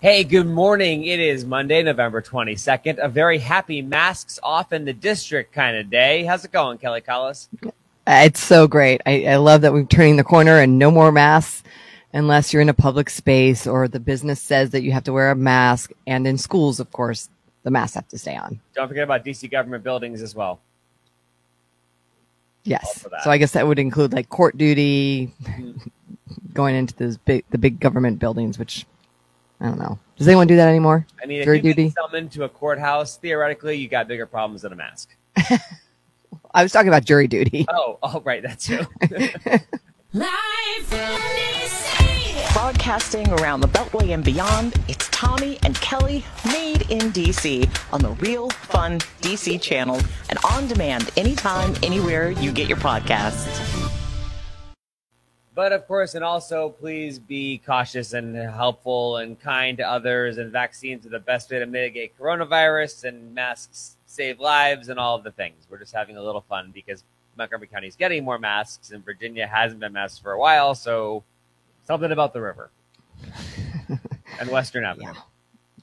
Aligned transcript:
Hey, 0.00 0.22
good 0.22 0.46
morning. 0.46 1.02
It 1.06 1.18
is 1.18 1.44
Monday, 1.44 1.82
November 1.82 2.22
22nd, 2.22 2.98
a 2.98 3.08
very 3.08 3.38
happy 3.38 3.82
masks 3.82 4.38
off 4.44 4.72
in 4.72 4.84
the 4.84 4.92
district 4.92 5.52
kind 5.52 5.76
of 5.76 5.90
day. 5.90 6.24
How's 6.24 6.44
it 6.44 6.52
going, 6.52 6.78
Kelly 6.78 7.00
Collis? 7.00 7.48
Uh, 7.64 7.70
It's 8.06 8.38
so 8.38 8.68
great. 8.68 9.00
I, 9.06 9.24
I 9.24 9.36
love 9.38 9.62
that 9.62 9.72
we're 9.72 9.82
turning 9.86 10.14
the 10.14 10.22
corner 10.22 10.60
and 10.60 10.78
no 10.78 10.92
more 10.92 11.10
masks 11.10 11.64
unless 12.12 12.52
you're 12.52 12.62
in 12.62 12.68
a 12.68 12.74
public 12.74 13.10
space 13.10 13.66
or 13.66 13.88
the 13.88 13.98
business 13.98 14.40
says 14.40 14.70
that 14.70 14.82
you 14.82 14.92
have 14.92 15.02
to 15.02 15.12
wear 15.12 15.32
a 15.32 15.34
mask. 15.34 15.90
And 16.06 16.28
in 16.28 16.38
schools, 16.38 16.78
of 16.78 16.92
course, 16.92 17.28
the 17.64 17.72
masks 17.72 17.96
have 17.96 18.06
to 18.10 18.18
stay 18.18 18.36
on. 18.36 18.60
Don't 18.74 18.86
forget 18.86 19.02
about 19.02 19.24
DC 19.24 19.50
government 19.50 19.82
buildings 19.82 20.22
as 20.22 20.32
well. 20.32 20.60
Yes. 22.62 23.04
So 23.24 23.32
I 23.32 23.38
guess 23.38 23.50
that 23.50 23.66
would 23.66 23.80
include 23.80 24.12
like 24.12 24.28
court 24.28 24.56
duty, 24.56 25.34
going 26.54 26.76
into 26.76 26.94
those 26.94 27.16
big, 27.16 27.44
the 27.50 27.58
big 27.58 27.80
government 27.80 28.20
buildings, 28.20 28.60
which 28.60 28.86
I 29.60 29.66
don't 29.66 29.78
know. 29.78 29.98
Does 30.16 30.28
anyone 30.28 30.46
do 30.46 30.56
that 30.56 30.68
anymore? 30.68 31.06
I 31.22 31.26
mean, 31.26 31.40
if 31.40 31.44
Jury 31.44 31.58
you 31.58 31.62
get 31.62 31.76
duty? 31.76 31.90
summoned 32.00 32.32
to 32.32 32.44
a 32.44 32.48
courthouse, 32.48 33.16
theoretically, 33.16 33.76
you 33.76 33.88
got 33.88 34.08
bigger 34.08 34.26
problems 34.26 34.62
than 34.62 34.72
a 34.72 34.76
mask. 34.76 35.14
I 36.54 36.62
was 36.62 36.72
talking 36.72 36.88
about 36.88 37.04
jury 37.04 37.28
duty. 37.28 37.66
Oh, 37.72 37.98
oh, 38.02 38.20
right, 38.24 38.42
that's 38.42 38.68
you. 38.70 38.78
Live 40.12 40.28
from 40.84 40.98
DC. 40.98 42.54
Broadcasting 42.54 43.28
around 43.34 43.60
the 43.60 43.68
Beltway 43.68 44.14
and 44.14 44.24
beyond, 44.24 44.74
it's 44.88 45.08
Tommy 45.10 45.58
and 45.64 45.74
Kelly 45.80 46.24
made 46.46 46.82
in 46.90 47.12
DC 47.12 47.68
on 47.92 48.00
the 48.00 48.10
Real 48.12 48.48
Fun 48.50 48.98
DC 49.20 49.60
channel 49.60 50.00
and 50.30 50.38
on 50.50 50.66
demand 50.66 51.10
anytime, 51.16 51.74
anywhere 51.82 52.30
you 52.30 52.50
get 52.52 52.68
your 52.68 52.78
podcasts. 52.78 53.77
But 55.58 55.72
of 55.72 55.88
course, 55.88 56.14
and 56.14 56.22
also 56.22 56.68
please 56.68 57.18
be 57.18 57.60
cautious 57.66 58.12
and 58.12 58.36
helpful 58.36 59.16
and 59.16 59.40
kind 59.40 59.76
to 59.78 59.82
others. 59.82 60.38
And 60.38 60.52
vaccines 60.52 61.04
are 61.04 61.08
the 61.08 61.18
best 61.18 61.50
way 61.50 61.58
to 61.58 61.66
mitigate 61.66 62.16
coronavirus, 62.16 63.08
and 63.08 63.34
masks 63.34 63.96
save 64.06 64.38
lives, 64.38 64.88
and 64.88 65.00
all 65.00 65.16
of 65.16 65.24
the 65.24 65.32
things. 65.32 65.66
We're 65.68 65.80
just 65.80 65.92
having 65.92 66.16
a 66.16 66.22
little 66.22 66.42
fun 66.42 66.70
because 66.72 67.02
Montgomery 67.36 67.66
County 67.66 67.88
is 67.88 67.96
getting 67.96 68.24
more 68.24 68.38
masks, 68.38 68.92
and 68.92 69.04
Virginia 69.04 69.48
hasn't 69.48 69.80
been 69.80 69.92
masked 69.92 70.22
for 70.22 70.30
a 70.30 70.38
while. 70.38 70.76
So 70.76 71.24
something 71.88 72.12
about 72.12 72.32
the 72.32 72.40
river 72.40 72.70
and 74.40 74.50
Western 74.50 74.84
Avenue. 74.84 75.12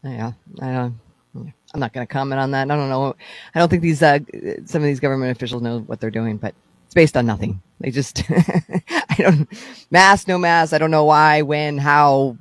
Yeah, 0.05 0.31
I 0.61 0.71
don't. 0.71 1.53
I'm 1.73 1.81
not 1.81 1.92
going 1.92 2.08
to 2.08 2.14
comment 2.14 2.39
on 2.39 2.52
that. 2.52 2.71
I 2.71 2.77
don't 2.77 2.88
know. 2.88 3.14
I 3.53 3.59
don't 3.59 3.67
think 3.67 3.81
these 3.81 4.02
uh, 4.02 4.19
some 4.64 4.81
of 4.81 4.88
these 4.88 5.02
government 5.02 5.36
officials 5.36 5.61
know 5.61 5.80
what 5.80 5.99
they're 5.99 6.09
doing, 6.09 6.38
but 6.38 6.55
it's 6.86 6.94
based 6.94 7.17
on 7.17 7.25
nothing. 7.25 7.61
They 7.86 7.91
just 7.91 8.23
I 8.30 9.16
don't 9.19 9.47
mask, 9.91 10.28
no 10.28 10.39
mask. 10.39 10.73
I 10.73 10.80
don't 10.80 10.89
know 10.89 11.05
why, 11.05 11.44
when, 11.44 11.78
how, 11.78 12.36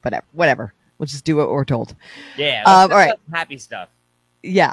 whatever. 0.00 0.24
Whatever. 0.32 0.72
We'll 0.96 1.06
just 1.06 1.26
do 1.26 1.36
what 1.36 1.50
we're 1.50 1.66
told. 1.66 1.94
Yeah. 2.38 2.62
Um, 2.64 2.90
all 2.90 2.96
right. 2.96 3.12
Happy 3.30 3.58
stuff. 3.58 3.90
Yeah. 4.42 4.72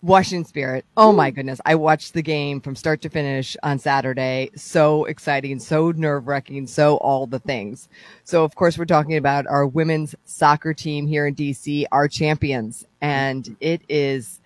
Washington 0.00 0.46
Spirit. 0.46 0.86
Oh 0.96 1.12
my 1.12 1.30
goodness. 1.30 1.60
I 1.66 1.74
watched 1.74 2.14
the 2.14 2.22
game 2.22 2.62
from 2.62 2.74
start 2.74 3.02
to 3.02 3.10
finish 3.10 3.58
on 3.62 3.78
Saturday. 3.78 4.48
So 4.56 5.04
exciting, 5.04 5.58
so 5.58 5.90
nerve 5.90 6.26
wracking, 6.26 6.66
so 6.66 6.96
all 6.96 7.26
the 7.26 7.40
things. 7.40 7.90
So 8.24 8.42
of 8.42 8.54
course 8.54 8.78
we're 8.78 8.86
talking 8.86 9.18
about 9.18 9.46
our 9.48 9.66
women's 9.66 10.14
soccer 10.24 10.72
team 10.72 11.06
here 11.06 11.26
in 11.26 11.34
DC, 11.34 11.84
our 11.92 12.08
champions. 12.08 12.86
And 13.02 13.54
it 13.60 13.82
is 13.86 14.40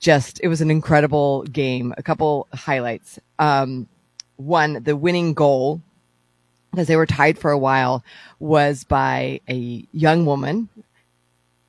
just, 0.00 0.40
it 0.42 0.48
was 0.48 0.60
an 0.60 0.72
incredible 0.72 1.44
game. 1.44 1.94
A 1.96 2.02
couple 2.02 2.48
highlights. 2.52 3.20
Um, 3.38 3.86
one, 4.36 4.82
the 4.82 4.96
winning 4.96 5.34
goal 5.34 5.80
because 6.70 6.88
they 6.88 6.96
were 6.96 7.06
tied 7.06 7.38
for 7.38 7.50
a 7.50 7.58
while 7.58 8.02
was 8.38 8.84
by 8.84 9.40
a 9.48 9.86
young 9.92 10.24
woman 10.24 10.68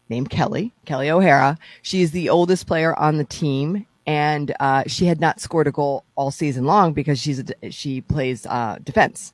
named 0.09 0.29
Kelley, 0.29 0.71
Kelley 0.85 1.09
O'Hara. 1.09 1.57
She 1.81 2.01
is 2.01 2.11
the 2.11 2.29
oldest 2.29 2.67
player 2.67 2.97
on 2.97 3.17
the 3.17 3.25
team, 3.25 3.85
and 4.07 4.53
uh, 4.59 4.83
she 4.87 5.05
had 5.05 5.19
not 5.19 5.41
scored 5.41 5.67
a 5.67 5.71
goal 5.71 6.05
all 6.15 6.31
season 6.31 6.65
long 6.65 6.93
because 6.93 7.19
she's 7.19 7.39
a, 7.39 7.69
she 7.69 7.99
plays 8.01 8.45
uh, 8.45 8.77
defense. 8.83 9.33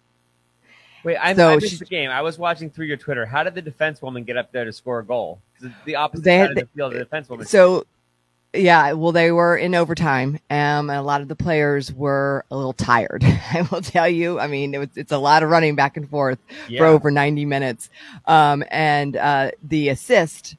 Wait, 1.04 1.18
I, 1.18 1.34
So 1.36 1.50
I 1.50 1.56
missed 1.56 1.70
she- 1.70 1.78
the 1.78 1.86
game. 1.86 2.10
I 2.10 2.22
was 2.22 2.38
watching 2.40 2.70
through 2.70 2.88
your 2.88 2.98
Twitter. 2.98 3.26
How 3.26 3.44
did 3.44 3.54
the 3.54 3.62
defense 3.62 4.02
woman 4.02 4.24
get 4.24 4.38
up 4.38 4.52
there 4.52 4.66
to 4.66 4.74
score 4.74 5.00
a 5.00 5.06
goal? 5.06 5.40
The, 5.62 5.72
the 5.86 5.96
opposite 5.96 6.24
They 6.24 6.40
side 6.40 6.50
of 6.52 6.56
the 6.56 6.68
field, 6.76 6.94
the 6.94 7.00
defense 7.00 7.30
woman. 7.30 7.46
So, 7.46 7.86
yeah, 8.54 8.94
well, 8.94 9.12
they 9.12 9.32
were 9.32 9.56
in 9.56 9.76
overtime, 9.76 10.40
um, 10.50 10.90
and 10.90 10.92
a 10.92 11.04
lot 11.04 11.22
of 11.22 11.28
the 11.28 11.36
players 11.36 11.94
were 11.94 12.46
a 12.50 12.58
little 12.58 12.74
tired. 12.74 13.24
I 13.24 13.68
will 13.70 13.82
tell 13.82 14.10
you. 14.10 14.40
I 14.40 14.48
mean, 14.48 14.74
it 14.74 14.80
was, 14.80 14.90
it's 14.96 15.12
a 15.12 15.18
lot 15.20 15.44
of 15.44 15.50
running 15.50 15.76
back 15.76 15.98
and 15.98 16.10
forth 16.10 16.40
for 16.80 16.86
over 16.86 17.12
90 17.12 17.46
minutes. 17.46 17.90
Um, 18.26 18.64
and 18.72 19.16
uh, 19.16 19.52
the 19.62 19.90
assist 19.90 20.56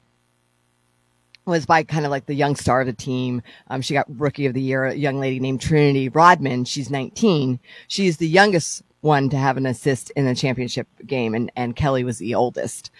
was 1.45 1.65
by 1.65 1.83
kind 1.83 2.05
of 2.05 2.11
like 2.11 2.27
the 2.27 2.33
young 2.33 2.55
star 2.55 2.81
of 2.81 2.87
the 2.87 2.93
team. 2.93 3.41
Um, 3.67 3.81
she 3.81 3.93
got 3.93 4.05
rookie 4.19 4.45
of 4.45 4.53
the 4.53 4.61
year, 4.61 4.85
a 4.85 4.93
young 4.93 5.19
lady 5.19 5.39
named 5.39 5.59
Trinity 5.59 6.07
Rodman. 6.07 6.63
She's 6.65 6.89
19. 6.89 7.59
She's 7.87 8.17
the 8.17 8.27
youngest 8.27 8.83
one 9.01 9.29
to 9.29 9.37
have 9.37 9.57
an 9.57 9.65
assist 9.65 10.11
in 10.11 10.27
a 10.27 10.35
championship 10.35 10.87
game, 11.05 11.33
and, 11.33 11.51
and 11.55 11.75
Kelley 11.75 12.03
was 12.03 12.19
the 12.19 12.35
oldest. 12.35 12.91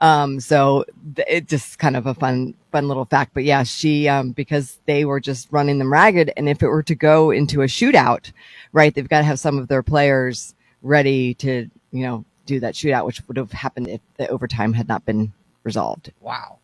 Um, 0.00 0.40
so 0.40 0.84
th- 1.16 1.28
it 1.30 1.48
just 1.48 1.78
kind 1.78 1.96
of 1.96 2.06
a 2.06 2.14
fun, 2.14 2.54
fun 2.72 2.88
little 2.88 3.04
fact. 3.04 3.32
But 3.34 3.44
yeah, 3.44 3.62
she, 3.64 4.08
um, 4.08 4.32
because 4.32 4.78
they 4.86 5.04
were 5.04 5.20
just 5.20 5.48
running 5.50 5.78
them 5.78 5.92
ragged. 5.92 6.32
And 6.36 6.48
if 6.48 6.62
it 6.62 6.68
were 6.68 6.82
to 6.84 6.94
go 6.94 7.30
into 7.30 7.62
a 7.62 7.66
shootout, 7.66 8.32
right, 8.72 8.94
they've 8.94 9.08
got 9.08 9.18
to 9.18 9.24
have 9.24 9.38
some 9.38 9.58
of 9.58 9.68
their 9.68 9.82
players 9.82 10.54
ready 10.82 11.34
to, 11.34 11.68
you 11.92 12.02
know, 12.06 12.24
do 12.46 12.60
that 12.60 12.74
shootout, 12.74 13.04
which 13.04 13.20
would 13.28 13.36
have 13.36 13.52
happened 13.52 13.88
if 13.88 14.00
the 14.16 14.26
overtime 14.28 14.72
had 14.72 14.88
not 14.88 15.04
been 15.04 15.32
resolved. 15.64 16.12
Wow. 16.20 16.58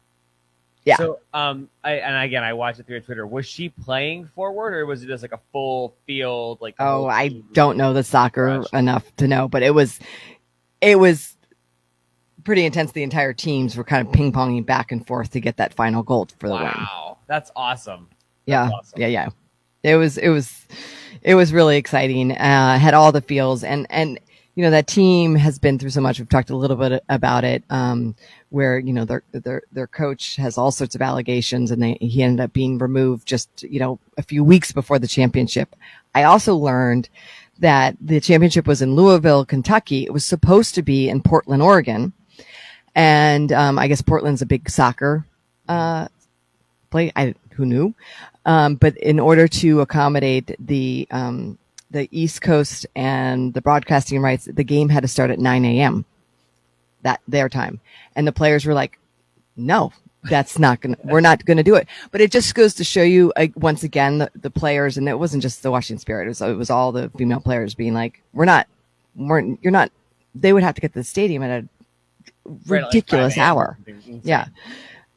Yeah. 0.86 0.97
So, 0.97 1.18
um, 1.34 1.68
I, 1.84 1.94
and 1.94 2.16
again, 2.24 2.44
I 2.44 2.53
watched 2.54 2.78
it 2.80 2.86
through 2.86 2.94
your 2.97 3.03
Twitter. 3.03 3.26
Was 3.26 3.44
she 3.44 3.68
playing 3.68 4.28
forward, 4.34 4.72
or 4.72 4.86
was 4.86 5.03
it 5.03 5.08
just 5.08 5.20
like 5.20 5.32
a 5.32 5.41
full 5.53 5.94
field? 6.06 6.58
Like, 6.60 6.76
Oh, 6.78 7.06
I 7.06 7.28
don't 7.53 7.76
know 7.76 7.92
the 7.92 8.04
soccer 8.04 8.44
Rushed. 8.47 8.72
enough 8.72 9.14
to 9.16 9.26
know, 9.28 9.48
but 9.48 9.62
it 9.64 9.74
was, 9.74 9.98
it 10.80 10.98
was 10.98 11.35
pretty 12.47 12.65
intense. 12.65 12.93
The 12.93 13.03
entire 13.03 13.34
teams 13.34 13.77
were 13.77 13.84
kind 13.84 14.07
of 14.07 14.12
ping 14.15 14.33
ponging 14.33 14.65
back 14.65 14.93
and 14.93 15.07
forth 15.07 15.33
to 15.33 15.41
get 15.41 15.59
that 15.59 15.75
final 15.75 16.03
goal 16.03 16.29
for 16.39 16.49
the 16.49 16.55
win. 16.55 16.62
Wow, 16.62 17.19
that's 17.27 17.51
awesome. 17.55 18.09
Yeah, 18.47 18.71
awesome. 18.73 18.99
yeah, 18.99 19.09
yeah. 19.09 19.29
It 19.83 19.97
was, 19.97 20.17
it 20.17 20.31
was, 20.31 20.67
it 21.21 21.34
was 21.34 21.53
really 21.53 21.77
exciting. 21.77 22.33
Uh, 22.33 22.79
had 22.79 22.95
all 22.95 23.12
the 23.12 23.21
feels 23.21 23.62
and, 23.62 23.87
and, 23.91 24.19
you 24.55 24.62
know, 24.62 24.71
that 24.71 24.87
team 24.87 25.34
has 25.34 25.59
been 25.59 25.79
through 25.79 25.91
so 25.91 26.01
much. 26.01 26.19
We've 26.19 26.29
talked 26.29 26.49
a 26.49 26.57
little 26.57 26.77
bit 26.77 27.05
about 27.11 27.45
it, 27.45 27.62
um, 27.69 28.15
where, 28.49 28.78
you 28.78 28.93
know, 28.93 29.05
their, 29.05 29.23
their, 29.33 29.63
their 29.71 29.87
coach 29.87 30.37
has 30.37 30.57
all 30.57 30.71
sorts 30.71 30.95
of 30.95 31.03
allegations 31.03 31.71
and 31.71 31.83
they, 31.83 31.99
he 32.01 32.23
ended 32.23 32.43
up 32.43 32.55
being 32.55 32.78
removed 32.78 33.28
just, 33.28 33.65
you 33.65 33.78
know, 33.78 33.99
a 34.17 34.23
few 34.23 34.43
weeks 34.43 34.73
before 34.73 34.99
the 34.99 35.07
championship. 35.07 35.77
I 36.15 36.23
also 36.23 36.57
learned 36.57 37.11
that 37.59 37.97
the 38.01 38.21
championship 38.21 38.67
was 38.67 38.81
in 38.81 38.95
Louisville, 38.95 39.45
Kentucky. 39.45 40.05
It 40.05 40.13
was 40.13 40.25
supposed 40.25 40.75
to 40.77 40.83
be 40.83 41.09
in 41.09 41.23
Portland, 41.23 41.63
Oregon. 41.63 42.13
And, 42.94 43.52
um, 43.52 43.78
I 43.78 43.88
guess 43.88 44.00
Portland's 44.00 44.42
a 44.42 44.47
big 44.47 44.70
soccer, 44.70 45.26
uh, 45.69 46.08
play. 46.91 47.12
I, 47.14 47.34
who 47.50 47.66
knew? 47.66 47.94
Um, 48.44 48.76
but 48.76 48.97
in 48.97 49.19
order 49.20 49.48
to 49.48 49.80
accommodate 49.80 50.54
the, 50.58 51.06
um, 51.10 51.58
the 51.91 52.08
East 52.10 52.42
Coast 52.42 52.86
and 52.94 53.52
the 53.54 53.60
broadcasting 53.60 54.20
rights, 54.20 54.47
the 54.47 54.64
game 54.64 54.88
had 54.88 55.02
to 55.02 55.08
start 55.08 55.30
at 55.30 55.38
9 55.38 55.64
a.m. 55.64 56.04
that 57.02 57.20
their 57.28 57.48
time. 57.48 57.80
And 58.14 58.26
the 58.26 58.32
players 58.32 58.64
were 58.64 58.74
like, 58.74 58.98
no, 59.56 59.92
that's 60.24 60.58
not 60.58 60.82
to, 60.82 60.97
we're 61.04 61.20
not 61.20 61.41
to 61.41 61.62
do 61.62 61.74
it. 61.74 61.88
But 62.10 62.20
it 62.20 62.30
just 62.30 62.54
goes 62.54 62.74
to 62.74 62.84
show 62.84 63.03
you, 63.03 63.32
like, 63.36 63.53
once 63.56 63.82
again, 63.82 64.18
the, 64.18 64.30
the 64.34 64.50
players, 64.50 64.97
and 64.97 65.08
it 65.08 65.18
wasn't 65.18 65.42
just 65.42 65.62
the 65.62 65.70
Washington 65.70 66.00
Spirit, 66.00 66.26
it 66.26 66.28
was, 66.28 66.41
it 66.41 66.56
was 66.56 66.70
all 66.70 66.92
the 66.92 67.10
female 67.16 67.41
players 67.41 67.74
being 67.74 67.94
like, 67.94 68.22
we're 68.32 68.44
not, 68.44 68.66
we're, 69.14 69.56
you're 69.60 69.72
not, 69.72 69.91
they 70.34 70.53
would 70.53 70.62
have 70.62 70.74
to 70.74 70.80
get 70.80 70.92
to 70.92 71.00
the 71.00 71.04
stadium 71.04 71.42
at 71.42 71.64
a 71.64 71.68
Right, 72.47 72.83
like 72.83 72.93
ridiculous 72.93 73.37
hour. 73.39 73.79
Yeah. 74.23 74.47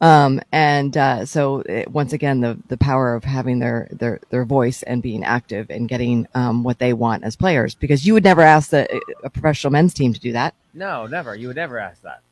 Um, 0.02 0.40
and, 0.50 0.96
uh, 0.96 1.26
so 1.26 1.60
it, 1.60 1.90
once 1.90 2.14
again, 2.14 2.40
the, 2.40 2.58
the 2.68 2.78
power 2.78 3.14
of 3.14 3.22
having 3.22 3.58
their, 3.58 3.86
their, 3.92 4.18
their 4.30 4.46
voice 4.46 4.82
and 4.82 5.02
being 5.02 5.22
active 5.22 5.68
and 5.68 5.90
getting, 5.90 6.26
um, 6.34 6.64
what 6.64 6.78
they 6.78 6.94
want 6.94 7.22
as 7.22 7.36
players, 7.36 7.74
because 7.74 8.06
you 8.06 8.14
would 8.14 8.24
never 8.24 8.40
ask 8.40 8.70
the, 8.70 8.88
a 9.22 9.28
professional 9.28 9.70
men's 9.70 9.92
team 9.92 10.14
to 10.14 10.20
do 10.20 10.32
that. 10.32 10.54
No, 10.72 11.06
never. 11.06 11.34
You 11.34 11.48
would 11.48 11.56
never 11.56 11.78
ask 11.78 12.00
that. 12.00 12.22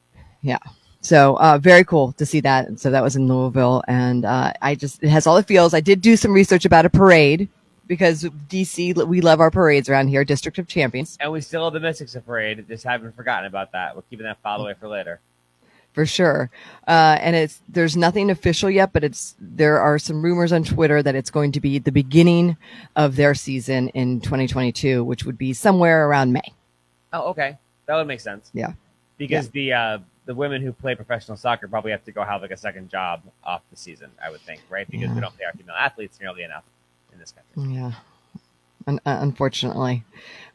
Yeah. 0.40 0.58
So, 1.02 1.36
uh, 1.38 1.58
very 1.58 1.84
cool 1.84 2.12
to 2.12 2.24
see 2.24 2.40
that. 2.40 2.68
And 2.68 2.80
so 2.80 2.90
that 2.90 3.02
was 3.02 3.16
in 3.16 3.28
Louisville. 3.28 3.82
And, 3.86 4.24
uh, 4.24 4.54
I 4.62 4.74
just, 4.74 5.02
it 5.04 5.10
has 5.10 5.26
all 5.26 5.36
the 5.36 5.42
feels. 5.42 5.74
I 5.74 5.80
did 5.80 6.00
do 6.00 6.16
some 6.16 6.32
research 6.32 6.64
about 6.64 6.86
a 6.86 6.90
parade 6.90 7.50
because 7.88 8.22
DC, 8.22 8.94
we 9.06 9.20
love 9.20 9.40
our 9.40 9.50
parades 9.50 9.88
around 9.88 10.08
here, 10.08 10.24
District 10.24 10.58
of 10.58 10.68
Champions. 10.68 11.16
And 11.20 11.32
we 11.32 11.40
still 11.40 11.64
have 11.64 11.72
the 11.72 11.80
Mystics 11.80 12.16
Parade. 12.24 12.64
Just 12.68 12.84
haven't 12.84 13.16
forgotten 13.16 13.46
about 13.46 13.72
that. 13.72 13.96
We're 13.96 14.02
keeping 14.02 14.24
that 14.26 14.38
file 14.42 14.60
away 14.60 14.74
for 14.78 14.88
later. 14.88 15.20
for 15.92 16.06
sure. 16.06 16.50
Uh, 16.86 17.16
and 17.20 17.34
it's 17.34 17.60
there's 17.68 17.96
nothing 17.96 18.30
official 18.30 18.70
yet, 18.70 18.92
but 18.92 19.02
it's 19.02 19.34
there 19.40 19.80
are 19.80 19.98
some 19.98 20.22
rumors 20.22 20.52
on 20.52 20.62
Twitter 20.62 21.02
that 21.02 21.14
it's 21.16 21.30
going 21.30 21.50
to 21.52 21.60
be 21.60 21.78
the 21.78 21.90
beginning 21.90 22.56
of 22.94 23.16
their 23.16 23.34
season 23.34 23.88
in 23.88 24.20
2022, 24.20 25.02
which 25.02 25.24
would 25.24 25.38
be 25.38 25.52
somewhere 25.52 26.06
around 26.06 26.32
May. 26.32 26.52
Oh, 27.12 27.30
okay. 27.30 27.56
That 27.86 27.96
would 27.96 28.06
make 28.06 28.20
sense. 28.20 28.50
Yeah. 28.52 28.74
Because 29.16 29.48
the 29.48 29.72
uh, 29.72 29.98
the 30.26 30.34
women 30.34 30.60
who 30.60 30.72
play 30.72 30.94
professional 30.94 31.38
soccer 31.38 31.66
probably 31.66 31.90
have 31.90 32.04
to 32.04 32.12
go 32.12 32.22
have 32.22 32.42
like 32.42 32.50
a 32.50 32.56
second 32.56 32.90
job 32.90 33.22
off 33.42 33.62
the 33.70 33.76
season. 33.76 34.10
I 34.22 34.30
would 34.30 34.42
think, 34.42 34.60
right? 34.68 34.88
Because 34.88 35.10
we 35.10 35.20
don't 35.20 35.36
pay 35.38 35.46
our 35.46 35.52
female 35.52 35.74
athletes 35.74 36.20
nearly 36.20 36.42
enough 36.42 36.64
in 37.18 37.20
this 37.20 37.32
country. 37.32 37.74
Yeah. 37.74 37.92
Un- 38.86 39.00
uh, 39.04 39.18
unfortunately. 39.20 40.04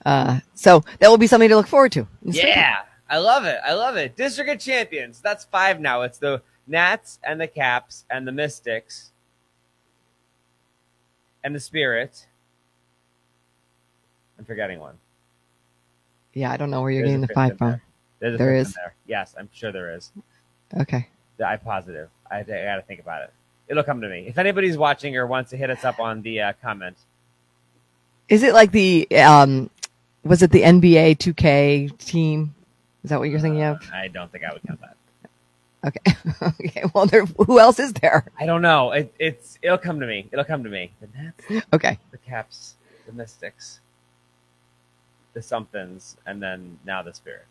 Uh, 0.06 0.40
so 0.54 0.84
that 1.00 1.10
will 1.10 1.18
be 1.18 1.28
something 1.28 1.50
to 1.50 1.56
look 1.56 1.68
forward 1.68 1.92
to. 1.92 2.08
the. 2.24 2.32
Yeah, 2.38 2.80
I 3.10 3.18
love 3.18 3.46
it. 3.46 3.60
I 3.66 3.74
love 3.74 3.96
it. 3.98 4.16
District 4.16 4.50
of 4.50 4.60
Champions. 4.60 5.20
That's 5.22 5.46
five 5.46 5.80
now. 5.80 6.02
It's 6.02 6.18
the 6.18 6.42
Nats 6.66 7.20
and 7.24 7.40
the 7.40 7.48
Caps 7.48 8.06
and 8.10 8.28
the 8.28 8.32
Mystics 8.32 9.12
and 11.44 11.54
the 11.54 11.60
Spirit. 11.60 12.28
I'm 14.40 14.46
forgetting 14.46 14.80
one. 14.80 14.96
Yeah, 16.34 16.52
I 16.52 16.58
don't 16.58 16.72
know 16.72 16.82
where 16.82 16.92
you're 16.92 17.02
There's 17.04 17.12
getting 17.12 17.28
the 17.28 17.34
five 17.34 17.58
from. 17.58 17.82
there. 18.20 18.38
There 18.38 18.56
is? 18.56 18.74
there. 18.74 18.96
Yes, 19.06 19.36
I'm 19.38 19.50
sure 19.54 19.72
there 19.72 19.96
is. 19.96 20.12
Okay. 20.76 21.08
I'm 21.46 21.60
positive. 21.60 22.10
I, 22.32 22.40
I 22.40 22.44
got 22.44 22.76
to 22.78 22.84
think 22.88 23.00
about 23.02 23.24
it. 23.24 23.34
It'll 23.68 23.84
come 23.84 24.02
to 24.02 24.10
me. 24.10 24.26
If 24.28 24.38
anybody's 24.38 24.78
watching 24.78 25.16
or 25.18 25.26
wants 25.28 25.52
to 25.52 25.58
hit 25.58 25.70
us 25.70 25.84
up 25.84 26.00
on 26.00 26.22
the 26.22 26.42
uh, 26.42 26.54
comment, 26.62 26.98
Is 28.30 28.44
it 28.44 28.54
like 28.54 28.72
the, 28.72 29.08
um, 29.18 29.70
was 30.24 30.44
it 30.44 30.52
the 30.52 30.62
NBA 30.62 31.18
2K 31.18 31.98
team? 31.98 32.54
Is 33.04 33.10
that 33.10 33.20
what 33.20 33.30
you're 33.30 33.40
thinking 33.40 33.64
of? 33.64 33.78
I 33.94 34.08
don't 34.10 34.32
think 34.32 34.44
I 34.44 34.54
would 34.54 34.62
count 34.68 34.80
that. 34.82 34.98
Okay. 35.86 36.18
okay. 36.66 36.84
Well, 36.94 37.06
there, 37.06 37.26
who 37.26 37.60
else 37.60 37.80
is 37.80 37.92
there? 37.94 38.26
I 38.40 38.46
don't 38.46 38.62
know. 38.62 38.92
It, 38.92 39.14
it's 39.20 39.60
it'll 39.62 39.78
come 39.78 40.00
to 40.00 40.08
me. 40.08 40.28
It'll 40.32 40.46
come 40.46 40.64
to 40.64 40.70
me. 40.70 40.92
The 41.02 41.08
Nats, 41.18 41.66
Okay. 41.74 41.98
the 42.12 42.18
Caps, 42.20 42.76
the 43.06 43.12
Mystics, 43.12 43.82
the 45.34 45.42
somethings, 45.42 46.16
and 46.26 46.42
then 46.42 46.80
now 46.86 47.02
the 47.02 47.14
Spirit. 47.14 47.48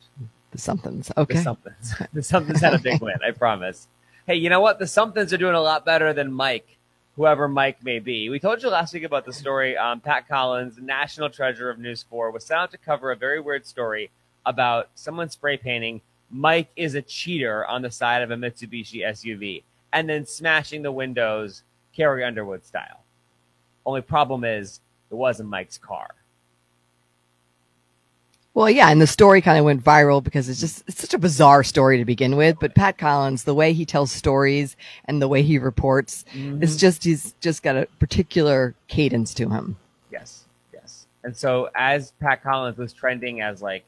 The 0.53 0.59
somethings. 0.59 1.11
Okay. 1.17 1.35
The 1.35 1.43
somethings. 1.43 1.95
the 2.15 2.23
somethings 2.23 2.61
had 2.61 2.73
a 2.75 2.79
big 2.79 3.01
win. 3.03 3.17
I 3.23 3.33
promise. 3.33 3.89
Hey, 4.27 4.37
you 4.37 4.51
know 4.51 4.61
what? 4.61 4.79
The 4.79 4.87
somethings 4.87 5.33
are 5.33 5.39
doing 5.39 5.57
a 5.57 5.61
lot 5.61 5.85
better 5.85 6.13
than 6.13 6.33
Mike, 6.33 6.79
whoever 7.17 7.49
Mike 7.49 7.83
may 7.83 7.99
be. 7.99 8.29
We 8.29 8.39
told 8.39 8.63
you 8.63 8.69
last 8.69 8.95
week 8.95 9.03
about 9.03 9.25
the 9.25 9.33
story. 9.33 9.77
Um, 9.77 10.01
Pat 10.01 10.29
Collins, 10.29 10.79
national 10.81 11.29
treasure 11.29 11.69
of 11.69 11.81
News 11.81 12.05
Four, 12.09 12.31
was 12.31 12.45
sent 12.45 12.61
out 12.61 12.71
to 12.71 12.79
cover 12.79 13.11
a 13.11 13.17
very 13.17 13.41
weird 13.41 13.67
story 13.67 14.11
about 14.47 14.91
someone 14.95 15.29
spray 15.29 15.57
painting 15.57 16.01
Mike 16.31 16.71
is 16.77 16.95
a 16.95 17.03
cheater 17.03 17.67
on 17.67 17.83
the 17.83 17.91
side 17.91 18.23
of 18.23 18.31
a 18.31 18.37
Mitsubishi 18.37 19.07
SUV 19.07 19.63
and 19.93 20.09
then 20.09 20.25
smashing 20.25 20.83
the 20.83 20.91
windows 20.91 21.63
Carrie 21.95 22.25
Underwood 22.25 22.65
style. 22.65 23.03
Only 23.85 24.01
problem 24.01 24.43
is 24.43 24.81
it 25.11 25.15
wasn't 25.15 25.51
Mike's 25.51 25.77
car. 25.77 26.15
Well, 28.55 28.69
yeah, 28.69 28.91
and 28.91 29.01
the 29.01 29.07
story 29.07 29.41
kind 29.41 29.59
of 29.59 29.65
went 29.65 29.83
viral 29.83 30.23
because 30.23 30.49
it's 30.49 30.61
just 30.61 30.85
it's 30.87 31.01
such 31.01 31.15
a 31.15 31.19
bizarre 31.19 31.65
story 31.65 31.97
to 31.99 32.05
begin 32.05 32.37
with. 32.37 32.59
But 32.61 32.75
Pat 32.75 32.99
Collins, 32.99 33.45
the 33.45 33.55
way 33.55 33.73
he 33.73 33.87
tells 33.87 34.13
stories 34.13 34.77
and 35.07 35.23
the 35.23 35.29
way 35.29 35.43
he 35.43 35.59
reports, 35.59 36.27
it's 36.35 36.77
just 36.77 37.05
he's 37.05 37.35
just 37.41 37.63
got 37.63 37.77
a 37.77 37.87
particular 37.99 38.75
cadence 38.89 39.33
to 39.35 39.49
him. 39.49 39.77
Yes, 40.11 40.45
yes. 40.75 41.07
And 41.25 41.35
so 41.35 41.71
as 41.75 42.13
Pat 42.21 42.43
Collins 42.43 42.77
was 42.77 42.93
trending 42.93 43.41
as 43.41 43.63
like 43.63 43.85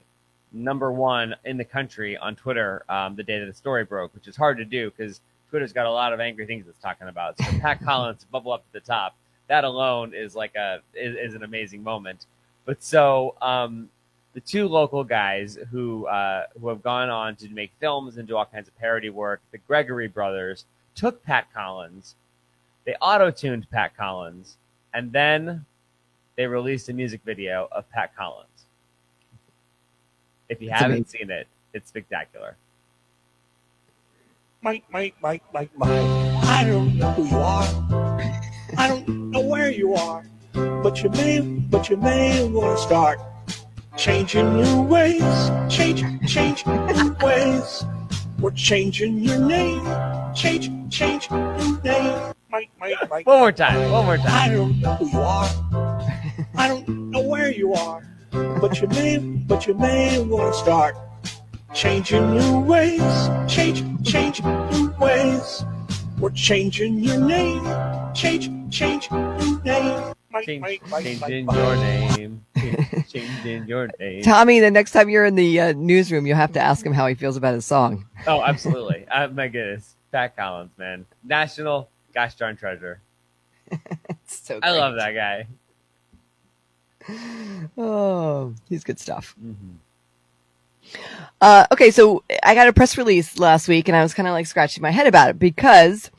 number 0.50 0.90
one 0.90 1.34
in 1.44 1.58
the 1.58 1.64
country 1.64 2.16
on 2.16 2.34
Twitter 2.34 2.84
um, 2.88 3.16
the 3.16 3.22
day 3.22 3.40
that 3.40 3.46
the 3.46 3.52
story 3.52 3.84
broke, 3.84 4.14
which 4.14 4.28
is 4.28 4.36
hard 4.36 4.56
to 4.56 4.64
do 4.64 4.90
because 4.90 5.20
Twitter's 5.50 5.74
got 5.74 5.84
a 5.84 5.90
lot 5.90 6.14
of 6.14 6.20
angry 6.20 6.46
things 6.46 6.66
it's 6.66 6.78
talking 6.78 7.08
about. 7.08 7.36
So 7.36 7.44
Pat 7.60 7.82
Collins 7.82 8.24
bubble 8.30 8.52
up 8.52 8.64
to 8.64 8.72
the 8.72 8.80
top, 8.80 9.14
that 9.48 9.64
alone 9.64 10.14
is 10.14 10.34
like 10.34 10.54
a 10.54 10.80
is, 10.94 11.16
is 11.16 11.34
an 11.34 11.42
amazing 11.42 11.82
moment. 11.82 12.24
But 12.64 12.82
so 12.82 13.34
um, 13.42 13.90
the 14.34 14.40
two 14.40 14.66
local 14.68 15.04
guys 15.04 15.56
who 15.70 16.06
uh, 16.06 16.44
who 16.60 16.68
have 16.68 16.82
gone 16.82 17.08
on 17.08 17.36
to 17.36 17.48
make 17.50 17.70
films 17.80 18.18
and 18.18 18.26
do 18.28 18.36
all 18.36 18.44
kinds 18.44 18.68
of 18.68 18.76
parody 18.78 19.08
work, 19.10 19.40
the 19.52 19.58
Gregory 19.58 20.08
brothers, 20.08 20.64
took 20.94 21.22
Pat 21.24 21.46
Collins, 21.54 22.16
they 22.84 22.94
auto 23.00 23.30
tuned 23.30 23.66
Pat 23.70 23.96
Collins, 23.96 24.56
and 24.92 25.10
then 25.12 25.64
they 26.36 26.46
released 26.46 26.88
a 26.88 26.92
music 26.92 27.20
video 27.24 27.68
of 27.72 27.88
Pat 27.90 28.14
Collins. 28.16 28.48
If 30.48 30.60
you 30.60 30.68
It's 30.68 30.78
haven't 30.80 30.96
amazing. 30.98 31.20
seen 31.20 31.30
it, 31.30 31.46
it's 31.72 31.88
spectacular. 31.88 32.56
Mike, 34.62 34.84
Mike, 34.90 35.14
Mike, 35.22 35.42
Mike, 35.52 35.70
Mike. 35.76 35.88
I 35.90 36.64
don't 36.66 36.96
know 36.96 37.12
who 37.12 37.24
you 37.28 37.36
are. 37.36 37.64
I 38.76 38.88
don't 38.88 39.30
know 39.30 39.40
where 39.40 39.70
you 39.70 39.94
are. 39.94 40.24
But 40.54 41.02
you 41.02 41.10
may, 41.10 41.40
but 41.40 41.88
you 41.90 41.96
may 41.96 42.44
want 42.48 42.76
to 42.78 42.82
start 42.82 43.18
changing 43.96 44.58
your 44.58 44.82
ways. 44.82 45.50
Change, 45.68 46.02
change 46.26 46.66
your 46.66 47.12
ways. 47.22 47.84
We're 48.40 48.50
changing 48.50 49.18
your 49.18 49.38
name. 49.38 49.84
Change, 50.34 50.92
change 50.94 51.30
your 51.30 51.56
name. 51.82 52.34
Mike, 52.50 52.70
Mike, 52.80 53.10
Mike. 53.10 53.26
One 53.26 53.38
more 53.38 53.52
time. 53.52 53.90
One 53.90 54.04
more 54.04 54.16
time. 54.16 54.26
I 54.28 54.48
don't 54.54 54.80
know 54.80 54.94
who 54.94 55.06
you 55.08 55.20
are. 55.20 55.48
I 56.56 56.68
don't 56.68 56.88
know 57.10 57.22
where 57.22 57.50
you 57.50 57.74
are. 57.74 58.02
But 58.30 58.80
you 58.80 58.88
may, 58.88 59.18
but 59.18 59.66
you 59.66 59.74
may 59.74 60.20
want 60.22 60.54
to 60.54 60.58
start 60.58 60.96
changing 61.72 62.34
your 62.34 62.60
ways. 62.60 63.02
Change, 63.48 63.82
change 64.06 64.40
your 64.40 64.90
ways. 64.98 65.64
We're 66.18 66.30
changing 66.30 66.98
your 66.98 67.20
name. 67.20 67.64
Change, 68.14 68.50
change 68.74 69.10
your 69.10 69.62
name. 69.64 70.13
Mike, 70.34 70.46
Change, 70.46 70.60
Mike, 70.62 70.82
Mike, 70.90 71.04
changing 71.04 71.48
your 71.48 71.76
name. 71.76 72.44
Changing 73.08 73.66
your 73.66 73.88
name. 74.00 74.22
Tommy, 74.22 74.58
the 74.60 74.70
next 74.70 74.90
time 74.90 75.08
you're 75.08 75.24
in 75.24 75.36
the 75.36 75.60
uh, 75.60 75.72
newsroom, 75.72 76.26
you'll 76.26 76.36
have 76.36 76.52
to 76.52 76.60
ask 76.60 76.84
him 76.84 76.92
how 76.92 77.06
he 77.06 77.14
feels 77.14 77.36
about 77.36 77.54
his 77.54 77.64
song. 77.64 78.04
Oh, 78.26 78.42
absolutely. 78.46 79.06
uh, 79.08 79.28
my 79.28 79.48
goodness. 79.48 79.94
Pat 80.10 80.36
Collins, 80.36 80.72
man. 80.76 81.06
National 81.22 81.88
gosh 82.12 82.34
darn 82.34 82.56
treasure. 82.56 83.00
It's 83.70 84.36
so 84.46 84.56
I 84.62 84.70
great. 84.70 84.78
love 84.80 84.94
that 84.96 85.12
guy. 85.12 85.46
Oh, 87.76 88.54
he's 88.68 88.84
good 88.84 88.98
stuff. 88.98 89.34
Mhm. 89.42 89.76
Uh, 91.40 91.66
okay, 91.72 91.90
so 91.90 92.22
I 92.42 92.54
got 92.54 92.68
a 92.68 92.72
press 92.72 92.98
release 92.98 93.38
last 93.38 93.68
week, 93.68 93.88
and 93.88 93.96
I 93.96 94.02
was 94.02 94.14
kind 94.14 94.28
of 94.28 94.32
like 94.32 94.46
scratching 94.46 94.82
my 94.82 94.90
head 94.90 95.06
about 95.06 95.30
it 95.30 95.38
because 95.38 96.10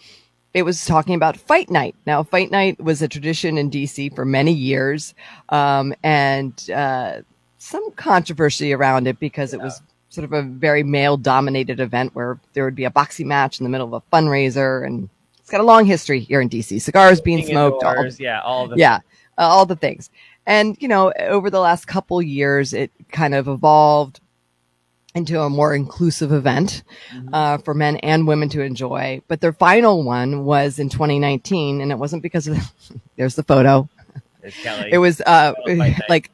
it 0.56 0.64
was 0.64 0.86
talking 0.86 1.16
about 1.16 1.36
Fight 1.36 1.70
Night. 1.70 1.96
Now, 2.08 2.24
Fight 2.24 2.50
Night 2.50 2.82
was 2.82 3.02
a 3.02 3.10
tradition 3.10 3.58
in 3.58 3.70
DC 3.70 4.16
for 4.16 4.24
many 4.24 4.54
years, 4.54 5.14
um, 5.50 5.94
and 6.02 6.70
uh, 6.74 7.24
some 7.58 7.92
controversy 7.92 8.72
around 8.72 9.06
it 9.06 9.20
because 9.20 9.54
it 9.54 9.60
was 9.60 9.82
sort 10.08 10.24
of 10.24 10.32
a 10.32 10.44
very 10.44 10.82
male-dominated 10.82 11.82
event 11.82 12.16
where 12.16 12.40
there 12.54 12.64
would 12.64 12.74
be 12.74 12.86
a 12.86 12.90
boxing 12.90 13.28
match 13.28 13.60
in 13.60 13.66
the 13.66 13.70
middle 13.70 13.94
of 13.94 14.02
a 14.02 14.16
fundraiser, 14.16 14.86
and 14.88 15.10
it's 15.38 15.50
got 15.50 15.60
a 15.60 15.64
long 15.66 15.84
history 15.84 16.22
here 16.22 16.40
in 16.40 16.48
DC. 16.48 16.82
Cigars 16.82 17.20
being 17.20 17.40
Being 17.40 17.50
smoked, 17.50 17.84
all 17.84 18.08
yeah, 18.18 18.40
all 18.40 18.70
the 18.70 18.78
yeah, 18.78 19.00
uh, 19.38 19.42
all 19.42 19.66
the 19.66 19.76
things. 19.76 20.10
And 20.46 20.78
you 20.80 20.88
know, 20.88 21.12
over 21.20 21.50
the 21.50 21.60
last 21.60 21.86
couple 21.86 22.22
years, 22.22 22.72
it 22.72 22.92
kind 23.12 23.36
of 23.36 23.50
evolved 23.50 24.22
into 25.16 25.42
a 25.42 25.50
more 25.50 25.74
inclusive 25.74 26.32
event 26.32 26.84
uh, 27.34 27.58
for 27.58 27.74
men 27.74 27.96
and 27.98 28.28
women 28.28 28.50
to 28.50 28.62
enjoy. 28.62 29.22
But 29.28 29.42
their 29.42 29.54
final 29.54 30.04
one 30.04 30.44
was 30.44 30.78
in 30.78 30.90
2019, 30.90 31.82
and 31.82 31.92
it 31.92 31.96
wasn't 31.98 32.22
because 32.22 32.48
of 32.48 32.58
there's 33.16 33.36
the 33.36 33.44
photo. 33.44 33.90
It 34.92 35.00
was 35.00 35.22
uh, 35.22 35.54
like 36.10 36.30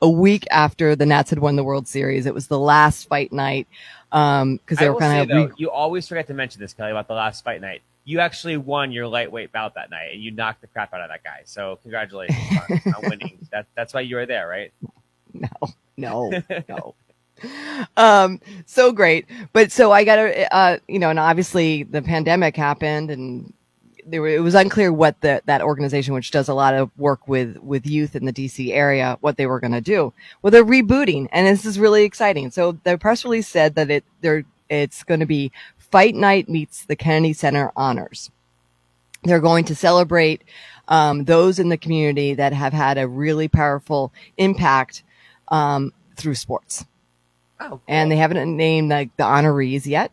a 0.00 0.08
week 0.08 0.46
after 0.50 0.96
the 0.96 1.04
Nats 1.04 1.30
had 1.30 1.40
won 1.40 1.56
the 1.56 1.64
World 1.64 1.86
Series. 1.86 2.26
It 2.26 2.32
was 2.32 2.46
the 2.46 2.58
last 2.58 3.08
fight 3.08 3.32
night 3.32 3.66
because 4.10 4.78
they 4.78 4.86
I 4.86 4.90
were 4.90 4.98
kind 4.98 5.20
of 5.20 5.28
though, 5.28 5.54
you 5.56 5.70
always 5.70 6.08
forget 6.08 6.26
to 6.28 6.34
mention 6.34 6.60
this, 6.60 6.72
Kelly, 6.72 6.92
about 6.92 7.08
the 7.08 7.14
last 7.14 7.44
fight 7.44 7.60
night. 7.60 7.82
You 8.04 8.20
actually 8.20 8.56
won 8.56 8.92
your 8.92 9.06
lightweight 9.06 9.52
bout 9.52 9.74
that 9.74 9.90
night, 9.90 10.14
and 10.14 10.22
you 10.22 10.30
knocked 10.30 10.62
the 10.62 10.66
crap 10.68 10.94
out 10.94 11.02
of 11.02 11.10
that 11.10 11.22
guy. 11.22 11.42
So 11.44 11.78
congratulations 11.82 12.38
on, 12.70 12.94
on 12.94 13.02
winning. 13.10 13.46
That, 13.52 13.66
that's 13.76 13.92
why 13.92 14.00
you 14.00 14.16
were 14.16 14.26
there, 14.26 14.48
right? 14.48 14.72
no, 15.32 15.48
no, 15.96 16.42
no. 16.68 16.94
Um, 17.96 18.40
so 18.66 18.92
great. 18.92 19.26
But 19.52 19.72
so 19.72 19.92
I 19.92 20.04
got 20.04 20.16
to, 20.16 20.54
uh, 20.54 20.78
you 20.88 20.98
know, 20.98 21.10
and 21.10 21.18
obviously 21.18 21.82
the 21.82 22.02
pandemic 22.02 22.56
happened 22.56 23.10
and 23.10 23.52
there 24.06 24.22
were, 24.22 24.28
it 24.28 24.42
was 24.42 24.54
unclear 24.54 24.92
what 24.92 25.20
the, 25.20 25.42
that 25.46 25.62
organization, 25.62 26.14
which 26.14 26.30
does 26.30 26.48
a 26.48 26.54
lot 26.54 26.74
of 26.74 26.90
work 26.98 27.28
with, 27.28 27.56
with 27.58 27.86
youth 27.86 28.16
in 28.16 28.24
the 28.24 28.32
DC 28.32 28.72
area, 28.72 29.18
what 29.20 29.36
they 29.36 29.46
were 29.46 29.60
going 29.60 29.72
to 29.72 29.80
do. 29.80 30.12
Well, 30.42 30.50
they're 30.50 30.64
rebooting 30.64 31.28
and 31.32 31.46
this 31.46 31.64
is 31.64 31.78
really 31.78 32.04
exciting. 32.04 32.50
So 32.50 32.78
the 32.84 32.98
press 32.98 33.24
release 33.24 33.48
said 33.48 33.74
that 33.76 33.90
it, 33.90 34.04
they're, 34.20 34.44
it's 34.68 35.02
going 35.02 35.20
to 35.20 35.26
be 35.26 35.52
Fight 35.90 36.14
Night 36.14 36.48
meets 36.48 36.84
the 36.84 36.96
Kennedy 36.96 37.32
Center 37.32 37.72
honors. 37.76 38.30
They're 39.24 39.40
going 39.40 39.64
to 39.66 39.74
celebrate 39.74 40.44
um, 40.88 41.24
those 41.24 41.58
in 41.58 41.68
the 41.68 41.76
community 41.76 42.34
that 42.34 42.52
have 42.52 42.72
had 42.72 42.98
a 42.98 43.08
really 43.08 43.48
powerful 43.48 44.12
impact 44.36 45.02
um, 45.48 45.92
through 46.16 46.34
sports. 46.34 46.84
Oh, 47.60 47.80
And 47.86 48.10
they 48.10 48.16
haven't 48.16 48.56
named 48.56 48.90
like 48.90 49.14
the 49.16 49.24
honorees 49.24 49.84
yet, 49.86 50.12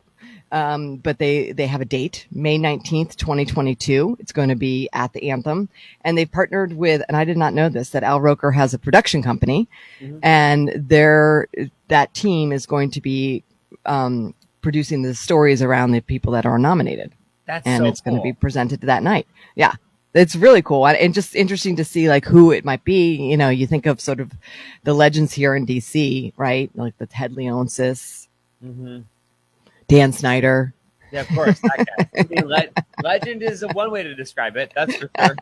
um, 0.51 0.97
but 0.97 1.17
they 1.19 1.51
they 1.53 1.65
have 1.67 1.81
a 1.81 1.85
date, 1.85 2.27
May 2.31 2.57
nineteenth, 2.57 3.15
twenty 3.17 3.45
twenty 3.45 3.73
two. 3.75 4.17
It's 4.19 4.31
going 4.31 4.49
to 4.49 4.55
be 4.55 4.89
at 4.93 5.13
the 5.13 5.29
Anthem, 5.31 5.69
and 6.01 6.17
they've 6.17 6.31
partnered 6.31 6.73
with. 6.73 7.01
And 7.07 7.15
I 7.17 7.23
did 7.25 7.37
not 7.37 7.53
know 7.53 7.69
this 7.69 7.89
that 7.91 8.03
Al 8.03 8.19
Roker 8.21 8.51
has 8.51 8.73
a 8.73 8.79
production 8.79 9.21
company, 9.23 9.67
Mhm. 10.01 10.19
and 10.23 10.71
their 10.75 11.47
that 11.87 12.13
team 12.13 12.51
is 12.51 12.65
going 12.65 12.91
to 12.91 13.01
be 13.01 13.43
um, 13.85 14.33
producing 14.61 15.01
the 15.03 15.15
stories 15.15 15.61
around 15.61 15.91
the 15.91 16.01
people 16.01 16.33
that 16.33 16.45
are 16.45 16.57
nominated, 16.59 17.13
That's 17.45 17.65
and 17.65 17.83
so 17.83 17.85
it's 17.85 18.01
going 18.01 18.17
to 18.17 18.23
be 18.23 18.33
presented 18.33 18.81
to 18.81 18.87
that 18.87 19.03
night. 19.03 19.27
Yeah. 19.55 19.73
It's 20.17 20.35
really 20.35 20.61
cool 20.61 20.87
and 20.87 21.13
just 21.13 21.35
interesting 21.35 21.75
to 21.77 21.85
see 21.85 22.09
like 22.09 22.25
who 22.25 22.51
it 22.51 22.65
might 22.65 22.83
be. 22.83 23.15
You 23.15 23.37
know, 23.37 23.49
you 23.49 23.67
think 23.67 23.85
of 23.85 24.01
sort 24.01 24.19
of 24.19 24.31
the 24.83 24.93
legends 24.93 25.33
here 25.33 25.55
in 25.55 25.65
DC, 25.65 26.33
right? 26.37 26.69
Like 26.75 26.97
the 26.97 27.05
Ted 27.05 27.33
Leonsis, 27.33 28.27
Mhm. 28.65 29.03
Dan 29.87 30.11
Snyder. 30.11 30.73
Yeah, 31.11 31.21
of 31.21 31.27
course. 31.29 31.59
That 31.61 31.85
guy. 31.97 32.09
I 32.19 32.23
mean, 32.29 32.47
le- 32.47 32.83
legend 33.03 33.41
is 33.43 33.63
one 33.73 33.91
way 33.91 34.03
to 34.03 34.13
describe 34.15 34.57
it. 34.57 34.73
That's 34.75 34.95
for 34.95 35.09
sure. 35.19 35.35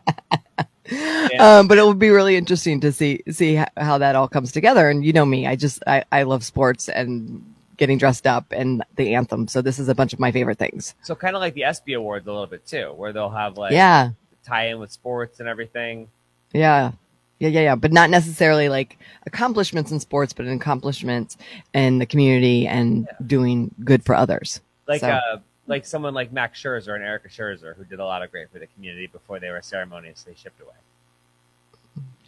Yeah. 0.88 1.28
Um, 1.58 1.66
but 1.66 1.78
it 1.78 1.82
will 1.82 1.94
be 1.94 2.10
really 2.10 2.36
interesting 2.36 2.80
to 2.82 2.92
see 2.92 3.20
see 3.28 3.60
how 3.76 3.98
that 3.98 4.14
all 4.14 4.28
comes 4.28 4.52
together. 4.52 4.88
And 4.88 5.04
you 5.04 5.12
know 5.12 5.26
me, 5.26 5.44
I 5.44 5.56
just 5.56 5.82
I, 5.84 6.04
I 6.12 6.22
love 6.22 6.44
sports 6.44 6.88
and 6.88 7.42
getting 7.76 7.98
dressed 7.98 8.24
up 8.24 8.46
and 8.52 8.84
the 8.94 9.16
anthem. 9.16 9.48
So 9.48 9.60
this 9.62 9.80
is 9.80 9.88
a 9.88 9.96
bunch 9.96 10.12
of 10.12 10.20
my 10.20 10.30
favorite 10.30 10.58
things. 10.58 10.94
So 11.02 11.16
kind 11.16 11.34
of 11.34 11.40
like 11.40 11.54
the 11.54 11.64
ESPY 11.64 11.94
Awards 11.94 12.28
a 12.28 12.30
little 12.30 12.46
bit 12.46 12.64
too, 12.68 12.92
where 12.96 13.12
they'll 13.12 13.30
have 13.30 13.58
like 13.58 13.72
yeah, 13.72 14.10
tie 14.46 14.68
in 14.68 14.78
with 14.78 14.92
sports 14.92 15.40
and 15.40 15.48
everything. 15.48 16.08
yeah, 16.52 16.92
yeah, 17.38 17.48
yeah, 17.48 17.60
yeah. 17.60 17.74
But 17.74 17.92
not 17.92 18.08
necessarily 18.08 18.68
like 18.68 18.98
accomplishments 19.26 19.90
in 19.92 20.00
sports, 20.00 20.32
but 20.32 20.46
accomplishments 20.46 21.36
in 21.74 21.98
the 21.98 22.06
community 22.06 22.66
and 22.66 23.06
doing 23.26 23.74
good 23.84 24.04
for 24.04 24.14
others. 24.14 24.60
Like 24.86 25.00
So- 25.00 25.08
uh, 25.10 25.38
like 25.68 25.84
someone 25.84 26.14
like 26.14 26.32
Max 26.32 26.62
Scherzer 26.62 26.94
and 26.94 27.02
Erica 27.02 27.28
Scherzer, 27.28 27.74
who 27.76 27.84
did 27.84 27.98
a 27.98 28.04
lot 28.04 28.22
of 28.22 28.30
great 28.30 28.48
for 28.52 28.60
the 28.60 28.68
community 28.68 29.08
before 29.08 29.40
they 29.40 29.50
were 29.50 29.60
ceremoniously 29.62 30.34
shipped 30.36 30.60
away. 30.60 30.70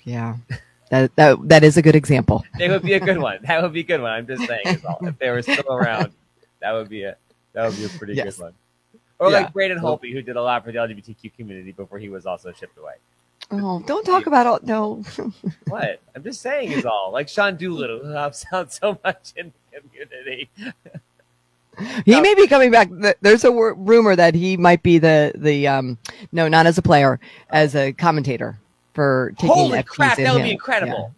Yeah, 0.05 0.37
that 0.91 1.15
that 1.17 1.39
that 1.49 1.63
is 1.65 1.77
a 1.77 1.83
good 1.83 1.95
example. 1.95 2.45
They 2.59 2.69
would 2.69 2.83
be 2.83 2.95
a 2.95 3.01
good 3.01 3.19
one. 3.19 3.39
That 3.47 3.63
would 3.63 3.73
be 3.73 3.81
a 3.81 3.85
good 3.85 4.01
one. 4.01 4.11
I'm 4.11 4.27
just 4.27 4.45
saying, 4.47 4.83
all. 4.89 4.99
if 5.03 5.19
they 5.19 5.31
were 5.31 5.43
still 5.43 5.71
around, 5.73 6.13
that 6.61 6.73
would 6.73 6.89
be 6.89 7.05
a 7.05 7.17
that 7.53 7.69
would 7.69 7.77
be 7.77 7.85
a 7.85 7.89
pretty 7.91 8.15
Yes. 8.15 8.37
good 8.37 8.43
one. 8.45 8.55
Or 9.19 9.31
Yeah. 9.31 9.39
like 9.41 9.53
Braden 9.53 9.79
Holtby, 9.79 10.13
who 10.13 10.23
did 10.23 10.37
a 10.37 10.43
lot 10.43 10.65
for 10.65 10.71
the 10.73 10.79
LGBTQ 10.79 11.37
community 11.37 11.73
before 11.73 11.99
he 11.99 12.09
was 12.09 12.25
also 12.27 12.53
shipped 12.53 12.79
away. 12.79 12.95
Oh, 13.51 13.83
don't 13.87 14.05
talk 14.05 14.27
about 14.27 14.47
all. 14.47 14.59
No, 14.63 15.03
What? 15.69 16.01
I'm 16.15 16.23
just 16.23 16.41
saying 16.43 16.73
is 16.73 16.85
all. 16.85 17.11
Like 17.13 17.29
Sean 17.29 17.57
Doolittle, 17.57 18.01
who 18.01 18.11
helps 18.11 18.45
out 18.53 18.73
so 18.73 18.99
much 19.05 19.33
in 19.37 19.53
the 19.73 19.81
community. 19.81 20.51
he 22.05 22.21
may 22.21 22.35
be 22.35 22.47
coming 22.47 22.71
back. 22.71 22.91
There's 23.21 23.45
a 23.45 23.53
wor- 23.53 23.75
rumor 23.75 24.15
that 24.17 24.35
he 24.35 24.57
might 24.57 24.83
be 24.83 24.99
the 24.99 25.33
the 25.35 25.67
um 25.69 25.99
no, 26.33 26.49
not 26.49 26.67
as 26.67 26.77
a 26.79 26.83
player, 26.83 27.19
as 27.51 27.75
a 27.75 27.93
commentator 27.93 28.59
for 28.95 29.33
taking. 29.39 29.55
Holy 29.57 29.83
crap, 29.83 30.17
that 30.19 30.33
would 30.33 30.41
him. 30.41 30.47
be 30.47 30.53
incredible. 30.53 31.15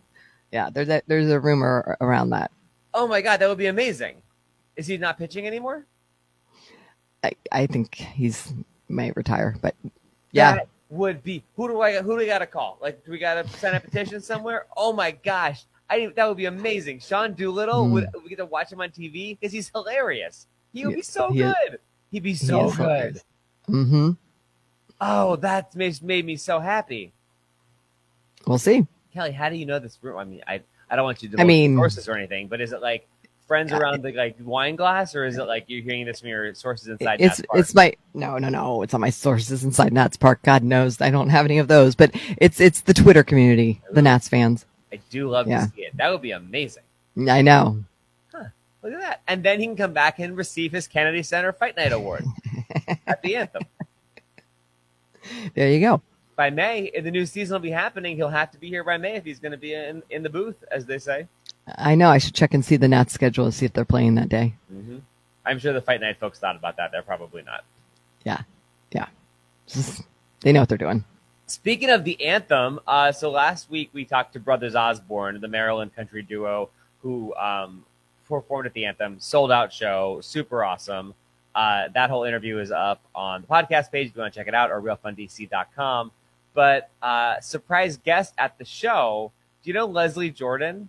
Yeah, 0.52 0.64
yeah 0.66 0.70
there's 0.70 0.88
a, 0.88 1.02
there's 1.06 1.30
a 1.30 1.40
rumor 1.40 1.96
around 2.00 2.30
that. 2.30 2.50
Oh 2.94 3.06
my 3.08 3.22
god, 3.22 3.38
that 3.40 3.48
would 3.48 3.58
be 3.58 3.66
amazing. 3.66 4.16
Is 4.76 4.86
he 4.86 4.96
not 4.98 5.18
pitching 5.18 5.46
anymore? 5.46 5.84
I, 7.22 7.32
I 7.52 7.66
think 7.66 7.94
he's 7.94 8.52
may 8.88 9.12
retire, 9.12 9.56
but 9.60 9.74
yeah, 10.32 10.54
That 10.56 10.68
would 10.88 11.22
be. 11.22 11.42
Who 11.56 11.68
do 11.68 11.80
I? 11.80 12.00
Who 12.00 12.10
do 12.12 12.16
we 12.16 12.26
got 12.26 12.38
to 12.38 12.46
call? 12.46 12.78
Like, 12.80 13.04
do 13.04 13.10
we 13.12 13.18
got 13.18 13.34
to 13.34 13.58
sign 13.58 13.74
a 13.74 13.80
petition 13.80 14.20
somewhere? 14.20 14.66
Oh 14.76 14.92
my 14.92 15.10
gosh, 15.12 15.64
I 15.88 15.98
didn't- 15.98 16.16
that 16.16 16.26
would 16.28 16.36
be 16.36 16.46
amazing. 16.46 17.00
Sean 17.00 17.34
Doolittle 17.34 17.84
Hmm. 17.86 17.92
would 17.92 18.08
we 18.22 18.28
get 18.30 18.36
to 18.38 18.46
watch 18.46 18.72
him 18.72 18.80
on 18.80 18.90
TV 18.90 19.38
because 19.38 19.52
he's 19.52 19.70
hilarious. 19.74 20.46
He 20.72 20.86
would 20.86 20.94
be 20.96 21.02
so 21.02 21.30
he 21.30 21.42
is- 21.42 21.54
good. 21.68 21.78
He'd 22.10 22.22
be 22.22 22.34
so 22.34 22.66
is 22.68 22.76
so 22.76 22.84
good. 22.84 23.20
mm-hmm. 23.68 24.10
Oh, 25.00 25.36
that 25.36 25.74
makes 25.76 26.02
made 26.02 26.24
me 26.26 26.36
so 26.36 26.58
happy. 26.58 27.12
We'll 28.46 28.58
see. 28.58 28.86
Kelly, 29.12 29.32
how 29.32 29.48
do 29.48 29.56
you 29.56 29.66
know 29.66 29.78
this 29.78 29.98
room? 30.02 30.16
I 30.18 30.24
mean, 30.24 30.42
I 30.46 30.60
I 30.90 30.96
don't 30.96 31.04
want 31.04 31.22
you 31.22 31.28
to 31.28 31.34
I 31.34 31.44
divulge 31.44 31.48
mean- 31.48 31.76
sources 31.76 32.08
or 32.08 32.14
anything, 32.16 32.48
but 32.48 32.60
is 32.60 32.72
it 32.72 32.80
like 32.80 33.06
friends 33.50 33.72
around 33.72 34.00
the 34.04 34.12
like 34.12 34.36
wine 34.44 34.76
glass, 34.76 35.16
or 35.16 35.24
is 35.24 35.36
it 35.36 35.42
like 35.42 35.64
you're 35.66 35.82
hearing 35.82 36.06
this 36.06 36.20
from 36.20 36.28
your 36.28 36.54
sources 36.54 36.86
inside? 36.86 37.20
it's 37.20 37.40
Nats 37.40 37.42
Park? 37.48 37.58
it's 37.60 37.74
my 37.74 37.92
no 38.14 38.38
no 38.38 38.48
no. 38.48 38.82
It's 38.82 38.94
on 38.94 39.00
my 39.00 39.10
sources 39.10 39.64
inside 39.64 39.92
Nats 39.92 40.16
Park. 40.16 40.40
God 40.44 40.62
knows 40.62 41.00
I 41.00 41.10
don't 41.10 41.30
have 41.30 41.46
any 41.46 41.58
of 41.58 41.66
those, 41.66 41.96
but 41.96 42.12
it's 42.38 42.60
it's 42.60 42.82
the 42.82 42.94
Twitter 42.94 43.24
community, 43.24 43.82
the 43.90 44.02
Nats 44.02 44.28
fans. 44.28 44.66
I 44.92 45.00
do 45.10 45.28
love 45.28 45.48
Yeah. 45.48 45.66
to 45.66 45.72
see 45.74 45.82
it. 45.82 45.96
That 45.96 46.12
would 46.12 46.22
be 46.22 46.30
amazing. 46.30 46.84
I 47.28 47.42
know. 47.42 47.82
Look 48.82 48.94
at 48.94 49.00
that. 49.00 49.22
And 49.26 49.42
then 49.42 49.58
he 49.58 49.66
can 49.66 49.76
come 49.76 49.92
back 49.92 50.20
and 50.20 50.36
receive 50.36 50.70
his 50.70 50.86
Kennedy 50.88 51.24
Center 51.24 51.52
Fight 51.52 51.76
Night 51.76 51.92
Award 51.92 52.24
at 53.06 53.20
the 53.20 53.34
Anthem. 53.34 53.64
There 55.54 55.70
you 55.70 55.80
go. 55.80 56.00
By 56.36 56.48
May, 56.50 56.90
the 56.98 57.10
new 57.10 57.26
season 57.26 57.56
will 57.56 57.60
be 57.60 57.70
happening. 57.72 58.16
He'll 58.16 58.28
have 58.28 58.50
to 58.52 58.58
be 58.58 58.68
here 58.68 58.82
by 58.84 58.96
May 58.96 59.16
if 59.16 59.24
he's 59.24 59.38
going 59.40 59.52
to 59.52 59.58
be 59.58 59.74
in, 59.74 60.02
in 60.08 60.22
the 60.22 60.30
booth, 60.30 60.64
as 60.70 60.86
they 60.86 60.98
say. 60.98 61.26
I 61.78 61.94
know. 61.94 62.08
I 62.08 62.18
should 62.18 62.34
check 62.34 62.54
and 62.54 62.64
see 62.64 62.76
the 62.76 62.88
Nats 62.88 63.12
schedule 63.12 63.46
to 63.46 63.52
see 63.52 63.66
if 63.66 63.72
they're 63.72 63.84
playing 63.84 64.14
that 64.16 64.28
day. 64.28 64.54
hmm 64.70 64.98
I'm 65.44 65.58
sure 65.58 65.72
the 65.72 65.80
Fight 65.80 66.00
Night 66.02 66.18
folks 66.18 66.38
thought 66.38 66.54
about 66.54 66.76
that. 66.76 66.92
They're 66.92 67.02
probably 67.02 67.42
not. 67.42 67.64
Yeah, 68.24 68.42
yeah. 68.92 69.06
Just, 69.66 70.02
they 70.40 70.52
know 70.52 70.60
what 70.60 70.68
they're 70.68 70.78
doing. 70.78 71.04
Speaking 71.46 71.90
of 71.90 72.04
the 72.04 72.24
anthem, 72.24 72.78
uh, 72.86 73.10
so 73.10 73.30
last 73.30 73.70
week 73.70 73.90
we 73.92 74.04
talked 74.04 74.34
to 74.34 74.40
Brothers 74.40 74.74
Osborne, 74.74 75.40
the 75.40 75.48
Maryland 75.48 75.96
country 75.96 76.22
duo 76.22 76.68
who 77.02 77.34
um, 77.34 77.84
performed 78.28 78.66
at 78.66 78.74
the 78.74 78.84
anthem, 78.84 79.18
sold 79.18 79.50
out 79.50 79.72
show, 79.72 80.20
super 80.22 80.62
awesome. 80.62 81.14
Uh, 81.54 81.88
that 81.94 82.10
whole 82.10 82.24
interview 82.24 82.58
is 82.58 82.70
up 82.70 83.02
on 83.14 83.40
the 83.40 83.46
podcast 83.48 83.90
page 83.90 84.08
if 84.08 84.14
you 84.14 84.20
want 84.20 84.32
to 84.32 84.38
check 84.38 84.46
it 84.46 84.54
out 84.54 84.70
or 84.70 84.80
realfundc.com. 84.80 86.12
But 86.54 86.90
uh, 87.02 87.40
surprise 87.40 87.96
guest 87.96 88.34
at 88.38 88.58
the 88.58 88.64
show, 88.64 89.32
do 89.62 89.70
you 89.70 89.74
know 89.74 89.86
Leslie 89.86 90.30
Jordan? 90.30 90.88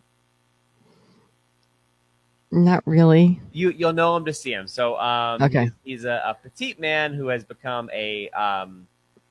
Not 2.52 2.84
really. 2.86 3.40
You 3.54 3.70
you'll 3.72 3.94
know 3.94 4.16
him 4.16 4.26
to 4.26 4.34
see 4.34 4.52
him. 4.52 4.68
So 4.68 5.00
um, 5.00 5.42
Okay. 5.42 5.64
he's, 5.64 5.72
he's 5.84 6.06
a, 6.06 6.22
a 6.26 6.34
petite 6.34 6.80
man 6.80 7.14
who 7.14 7.28
has 7.28 7.44
become 7.46 7.90
a 7.94 8.30
um, 8.32 8.88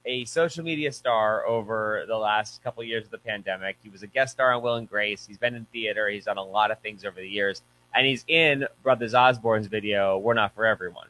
a 0.07 0.25
social 0.25 0.65
media 0.65 0.91
star 0.91 1.47
over 1.47 2.05
the 2.09 2.17
last 2.17 2.63
couple 2.65 2.83
of 2.83 2.89
years 2.89 3.05
of 3.05 3.11
the 3.11 3.19
pandemic. 3.19 3.77
He 3.83 3.91
was 3.91 4.03
a 4.03 4.07
guest 4.07 4.33
star 4.33 4.53
on 4.55 4.63
Will 4.63 4.77
and 4.77 4.89
Grace. 4.89 5.27
He's 5.27 5.37
been 5.37 5.55
in 5.55 5.67
theater. 5.67 6.09
He's 6.09 6.25
done 6.25 6.39
a 6.39 6.43
lot 6.43 6.71
of 6.71 6.79
things 6.81 7.05
over 7.05 7.21
the 7.21 7.29
years, 7.29 7.61
and 7.95 8.07
he's 8.07 8.25
in 8.27 8.67
Brothers 8.83 9.15
Osborne's 9.15 9.67
video 9.67 10.17
"We're 10.17 10.35
Not 10.35 10.55
for 10.55 10.65
Everyone." 10.65 11.09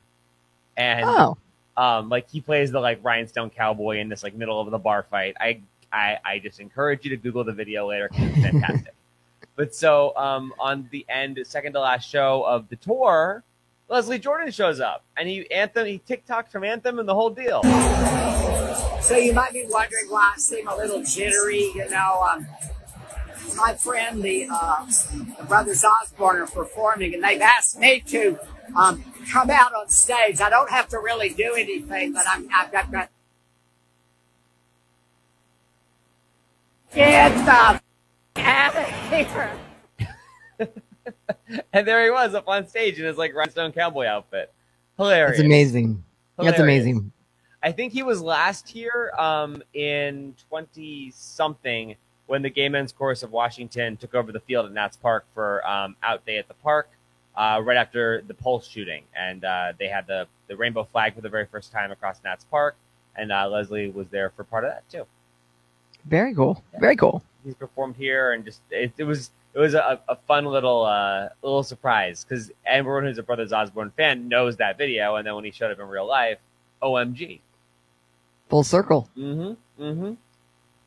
And 0.76 1.04
Oh, 1.06 1.36
um, 1.76 2.08
like 2.08 2.28
he 2.28 2.40
plays 2.40 2.72
the 2.72 2.80
like 2.80 2.98
rhinestone 3.04 3.50
cowboy 3.50 3.98
in 3.98 4.08
this 4.08 4.24
like 4.24 4.34
middle 4.34 4.60
of 4.60 4.68
the 4.72 4.78
bar 4.78 5.04
fight. 5.08 5.36
I 5.38 5.60
I, 5.92 6.18
I 6.24 6.38
just 6.40 6.58
encourage 6.58 7.04
you 7.04 7.10
to 7.10 7.16
Google 7.16 7.44
the 7.44 7.52
video 7.52 7.88
later 7.88 8.08
'cause 8.08 8.18
it's 8.20 8.40
fantastic. 8.40 8.94
But 9.60 9.74
so 9.74 10.16
um, 10.16 10.54
on 10.58 10.88
the 10.90 11.04
end, 11.10 11.38
second 11.44 11.74
to 11.74 11.80
last 11.80 12.08
show 12.08 12.42
of 12.44 12.66
the 12.70 12.76
tour, 12.76 13.44
Leslie 13.90 14.18
Jordan 14.18 14.50
shows 14.50 14.80
up 14.80 15.04
and 15.18 15.28
he 15.28 15.50
anthem 15.50 15.86
he 15.86 16.00
TikToks 16.08 16.48
from 16.48 16.64
Anthem 16.64 16.98
and 16.98 17.06
the 17.06 17.14
whole 17.14 17.28
deal. 17.28 17.62
So 19.02 19.18
you 19.18 19.34
might 19.34 19.52
be 19.52 19.66
wondering 19.68 20.06
why 20.08 20.32
I 20.34 20.38
seem 20.38 20.66
a 20.66 20.74
little 20.74 21.02
jittery. 21.02 21.72
You 21.74 21.90
know, 21.90 22.26
um, 22.32 22.46
my 23.54 23.74
friend, 23.74 24.22
the, 24.22 24.48
uh, 24.50 24.86
the 25.38 25.44
brothers 25.44 25.84
Osborne, 25.84 26.38
are 26.38 26.46
performing, 26.46 27.12
and 27.12 27.22
they've 27.22 27.42
asked 27.42 27.78
me 27.78 28.00
to 28.06 28.38
um, 28.74 29.04
come 29.30 29.50
out 29.50 29.74
on 29.74 29.90
stage. 29.90 30.40
I 30.40 30.48
don't 30.48 30.70
have 30.70 30.88
to 30.88 30.98
really 30.98 31.34
do 31.34 31.52
anything, 31.54 32.14
but 32.14 32.24
I'm, 32.26 32.48
I've 32.50 32.72
got. 32.72 33.10
Get 36.94 37.34
the 37.44 37.89
out 39.12 39.20
of 39.20 39.58
here! 40.58 40.68
And 41.72 41.86
there 41.86 42.04
he 42.04 42.10
was 42.10 42.34
up 42.34 42.46
on 42.46 42.66
stage 42.68 42.98
in 42.98 43.04
his 43.04 43.16
like 43.16 43.34
rhinestone 43.34 43.72
cowboy 43.72 44.06
outfit. 44.06 44.52
Hilarious. 44.96 45.38
that's 45.38 45.46
amazing. 45.46 46.04
That's 46.38 46.60
amazing. 46.60 47.10
I 47.62 47.72
think 47.72 47.92
he 47.92 48.02
was 48.02 48.22
last 48.22 48.74
year 48.74 49.12
um, 49.18 49.62
in 49.74 50.34
20 50.48 51.10
something 51.14 51.96
when 52.26 52.42
the 52.42 52.50
Gay 52.50 52.68
Men's 52.68 52.92
Chorus 52.92 53.22
of 53.22 53.32
Washington 53.32 53.96
took 53.96 54.14
over 54.14 54.32
the 54.32 54.40
field 54.40 54.66
at 54.66 54.72
Nats 54.72 54.96
Park 54.96 55.26
for 55.34 55.66
um, 55.68 55.96
Out 56.02 56.24
Day 56.24 56.38
at 56.38 56.46
the 56.46 56.54
Park 56.54 56.88
uh, 57.36 57.60
right 57.64 57.76
after 57.76 58.22
the 58.26 58.34
Pulse 58.34 58.68
shooting. 58.68 59.02
And 59.18 59.44
uh, 59.44 59.72
they 59.78 59.88
had 59.88 60.06
the, 60.06 60.26
the 60.46 60.56
rainbow 60.56 60.84
flag 60.84 61.14
for 61.14 61.20
the 61.20 61.28
very 61.28 61.46
first 61.46 61.72
time 61.72 61.90
across 61.90 62.20
Nats 62.22 62.44
Park. 62.44 62.76
And 63.16 63.32
uh, 63.32 63.48
Leslie 63.48 63.90
was 63.90 64.08
there 64.08 64.30
for 64.30 64.44
part 64.44 64.64
of 64.64 64.70
that 64.70 64.88
too. 64.88 65.06
Very 66.06 66.34
cool. 66.34 66.62
Very 66.78 66.96
cool. 66.96 67.22
He's 67.44 67.54
performed 67.54 67.96
here 67.96 68.32
and 68.32 68.44
just 68.44 68.60
it, 68.70 68.92
it 68.98 69.04
was 69.04 69.30
it 69.54 69.58
was 69.58 69.74
a, 69.74 70.00
a 70.08 70.16
fun 70.16 70.44
little 70.44 70.84
uh, 70.84 71.28
little 71.42 71.62
surprise 71.62 72.24
because 72.24 72.52
everyone 72.64 73.04
who's 73.04 73.18
a 73.18 73.22
Brothers 73.22 73.52
Osborne 73.52 73.90
fan 73.96 74.28
knows 74.28 74.56
that 74.58 74.78
video. 74.78 75.16
And 75.16 75.26
then 75.26 75.34
when 75.34 75.44
he 75.44 75.50
showed 75.50 75.72
up 75.72 75.78
in 75.78 75.86
real 75.88 76.06
life, 76.06 76.38
OMG. 76.82 77.40
Full 78.48 78.64
circle. 78.64 79.08
Mm-hmm. 79.16 79.82
Mm-hmm. 79.82 80.12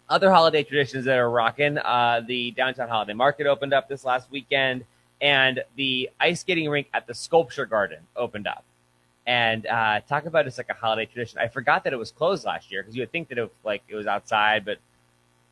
Other 0.09 0.31
holiday 0.31 0.63
traditions 0.63 1.05
that 1.05 1.17
are 1.17 1.29
rocking. 1.29 1.77
Uh, 1.77 2.21
the 2.25 2.51
downtown 2.51 2.89
holiday 2.89 3.13
market 3.13 3.47
opened 3.47 3.73
up 3.73 3.87
this 3.87 4.05
last 4.05 4.29
weekend, 4.31 4.85
and 5.21 5.63
the 5.75 6.09
ice 6.19 6.41
skating 6.41 6.69
rink 6.69 6.87
at 6.93 7.07
the 7.07 7.13
Sculpture 7.13 7.65
Garden 7.65 7.99
opened 8.15 8.47
up. 8.47 8.63
And 9.25 9.65
uh, 9.65 10.01
talk 10.01 10.25
about 10.25 10.45
it's 10.45 10.57
like 10.57 10.69
a 10.69 10.73
holiday 10.73 11.05
tradition. 11.05 11.39
I 11.39 11.47
forgot 11.47 11.85
that 11.85 11.93
it 11.93 11.99
was 11.99 12.11
closed 12.11 12.43
last 12.43 12.71
year 12.71 12.81
because 12.83 12.95
you 12.95 13.01
would 13.01 13.11
think 13.11 13.29
that 13.29 13.37
it 13.37 13.43
was, 13.43 13.51
like 13.63 13.81
it 13.87 13.95
was 13.95 14.05
outside, 14.05 14.65
but 14.65 14.77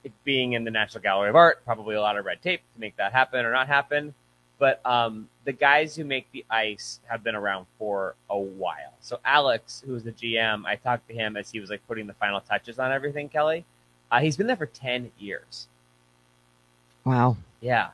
it 0.04 0.12
being 0.24 0.54
in 0.54 0.64
the 0.64 0.72
National 0.72 1.02
Gallery 1.02 1.30
of 1.30 1.36
Art, 1.36 1.64
probably 1.66 1.96
a 1.96 2.02
lot 2.02 2.18
of 2.18 2.26
red 2.26 2.42
tape 2.42 2.62
to 2.74 2.80
make 2.80 2.96
that 2.98 3.12
happen 3.12 3.46
or 3.46 3.52
not 3.52 3.68
happen. 3.68 4.14
But 4.60 4.86
um, 4.86 5.28
the 5.44 5.54
guys 5.54 5.96
who 5.96 6.06
make 6.06 6.32
the 6.32 6.46
ice 6.50 7.00
have 7.08 7.24
been 7.24 7.36
around 7.36 7.66
for 7.80 8.16
a 8.30 8.38
while. 8.38 8.94
So 9.02 9.20
Alex, 9.26 9.84
who's 9.86 10.04
the 10.04 10.12
GM, 10.12 10.66
I 10.66 10.76
talked 10.76 11.08
to 11.08 11.16
him 11.16 11.36
as 11.36 11.50
he 11.50 11.60
was 11.60 11.70
like 11.70 11.86
putting 11.88 12.06
the 12.06 12.14
final 12.14 12.42
touches 12.42 12.78
on 12.78 12.92
everything. 12.92 13.28
Kelly, 13.28 13.66
uh, 14.12 14.20
he's 14.20 14.38
been 14.38 14.48
there 14.48 14.56
for 14.56 14.68
ten 14.68 15.12
years. 15.18 15.68
Wow. 17.04 17.38
Yeah. 17.60 17.90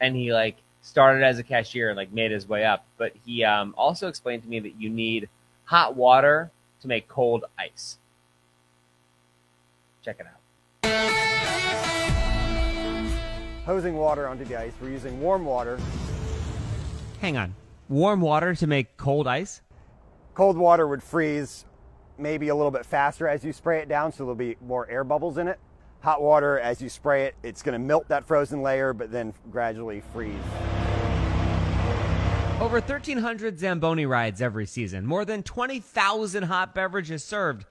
And 0.00 0.14
he 0.14 0.32
like 0.32 0.56
started 0.82 1.24
as 1.24 1.38
a 1.38 1.42
cashier 1.42 1.88
and 1.88 1.96
like 1.96 2.12
made 2.12 2.30
his 2.30 2.46
way 2.46 2.64
up. 2.64 2.84
But 2.98 3.14
he 3.24 3.44
um, 3.44 3.74
also 3.78 4.08
explained 4.08 4.42
to 4.42 4.48
me 4.48 4.60
that 4.60 4.78
you 4.78 4.90
need 4.90 5.28
hot 5.64 5.96
water 5.96 6.50
to 6.82 6.88
make 6.88 7.08
cold 7.08 7.44
ice. 7.58 7.96
Check 10.04 10.16
it 10.20 10.26
out. 10.26 10.41
Hosing 13.64 13.96
water 13.96 14.28
onto 14.28 14.44
the 14.44 14.56
ice. 14.56 14.72
We're 14.80 14.90
using 14.90 15.20
warm 15.20 15.44
water. 15.44 15.78
Hang 17.20 17.36
on. 17.36 17.54
Warm 17.88 18.20
water 18.20 18.54
to 18.54 18.66
make 18.66 18.96
cold 18.96 19.26
ice? 19.26 19.60
Cold 20.34 20.56
water 20.56 20.88
would 20.88 21.02
freeze 21.02 21.66
maybe 22.18 22.48
a 22.48 22.54
little 22.54 22.70
bit 22.70 22.86
faster 22.86 23.28
as 23.28 23.44
you 23.44 23.52
spray 23.52 23.80
it 23.80 23.88
down, 23.88 24.12
so 24.12 24.24
there'll 24.24 24.34
be 24.34 24.56
more 24.60 24.88
air 24.88 25.04
bubbles 25.04 25.38
in 25.38 25.48
it. 25.48 25.58
Hot 26.00 26.20
water, 26.20 26.58
as 26.58 26.82
you 26.82 26.88
spray 26.88 27.26
it, 27.26 27.34
it's 27.42 27.62
going 27.62 27.74
to 27.74 27.78
melt 27.78 28.08
that 28.08 28.26
frozen 28.26 28.62
layer, 28.62 28.92
but 28.92 29.12
then 29.12 29.32
gradually 29.50 30.02
freeze. 30.12 30.34
Over 32.60 32.80
1,300 32.80 33.58
Zamboni 33.58 34.06
rides 34.06 34.40
every 34.40 34.66
season. 34.66 35.04
More 35.04 35.24
than 35.24 35.42
20,000 35.42 36.44
hot 36.44 36.74
beverages 36.74 37.24
served, 37.24 37.66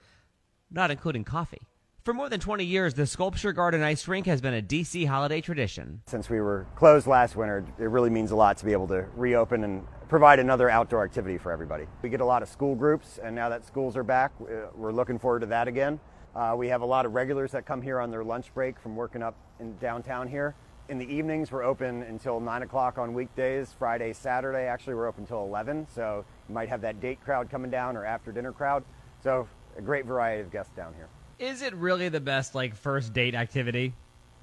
not 0.70 0.90
including 0.90 1.24
coffee. 1.24 1.62
For 2.04 2.12
more 2.12 2.28
than 2.28 2.40
20 2.40 2.64
years, 2.64 2.94
the 2.94 3.06
Sculpture 3.06 3.52
Garden 3.52 3.80
Ice 3.84 4.08
Rink 4.08 4.26
has 4.26 4.40
been 4.40 4.54
a 4.54 4.60
DC 4.60 5.06
holiday 5.06 5.40
tradition. 5.40 6.02
Since 6.08 6.28
we 6.28 6.40
were 6.40 6.66
closed 6.74 7.06
last 7.06 7.36
winter, 7.36 7.64
it 7.78 7.84
really 7.84 8.10
means 8.10 8.32
a 8.32 8.36
lot 8.36 8.56
to 8.56 8.64
be 8.64 8.72
able 8.72 8.88
to 8.88 9.06
reopen 9.14 9.62
and 9.62 9.86
provide 10.08 10.40
another 10.40 10.68
outdoor 10.68 11.04
activity 11.04 11.38
for 11.38 11.52
everybody. 11.52 11.86
We 12.02 12.08
get 12.08 12.20
a 12.20 12.24
lot 12.24 12.42
of 12.42 12.48
school 12.48 12.74
groups, 12.74 13.20
and 13.22 13.36
now 13.36 13.48
that 13.50 13.64
schools 13.64 13.96
are 13.96 14.02
back, 14.02 14.32
uh, 14.40 14.66
we're 14.74 14.90
looking 14.90 15.16
forward 15.16 15.40
to 15.40 15.46
that 15.46 15.68
again. 15.68 16.00
Uh, 16.34 16.56
we 16.58 16.66
have 16.70 16.80
a 16.80 16.84
lot 16.84 17.06
of 17.06 17.12
regulars 17.12 17.52
that 17.52 17.66
come 17.66 17.80
here 17.80 18.00
on 18.00 18.10
their 18.10 18.24
lunch 18.24 18.52
break 18.52 18.80
from 18.80 18.96
working 18.96 19.22
up 19.22 19.36
in 19.60 19.76
downtown 19.76 20.26
here. 20.26 20.56
In 20.88 20.98
the 20.98 21.06
evenings, 21.06 21.52
we're 21.52 21.62
open 21.62 22.02
until 22.02 22.40
9 22.40 22.62
o'clock 22.62 22.98
on 22.98 23.14
weekdays. 23.14 23.76
Friday, 23.78 24.12
Saturday, 24.12 24.64
actually, 24.64 24.96
we're 24.96 25.06
open 25.06 25.22
until 25.22 25.44
11. 25.44 25.86
So 25.94 26.24
you 26.48 26.54
might 26.54 26.68
have 26.68 26.80
that 26.80 27.00
date 27.00 27.20
crowd 27.24 27.48
coming 27.48 27.70
down 27.70 27.96
or 27.96 28.04
after 28.04 28.32
dinner 28.32 28.50
crowd. 28.50 28.82
So 29.22 29.46
a 29.78 29.80
great 29.80 30.04
variety 30.04 30.42
of 30.42 30.50
guests 30.50 30.74
down 30.74 30.94
here. 30.94 31.08
Is 31.42 31.60
it 31.60 31.74
really 31.74 32.08
the 32.08 32.20
best 32.20 32.54
like 32.54 32.76
first 32.76 33.12
date 33.12 33.34
activity? 33.34 33.94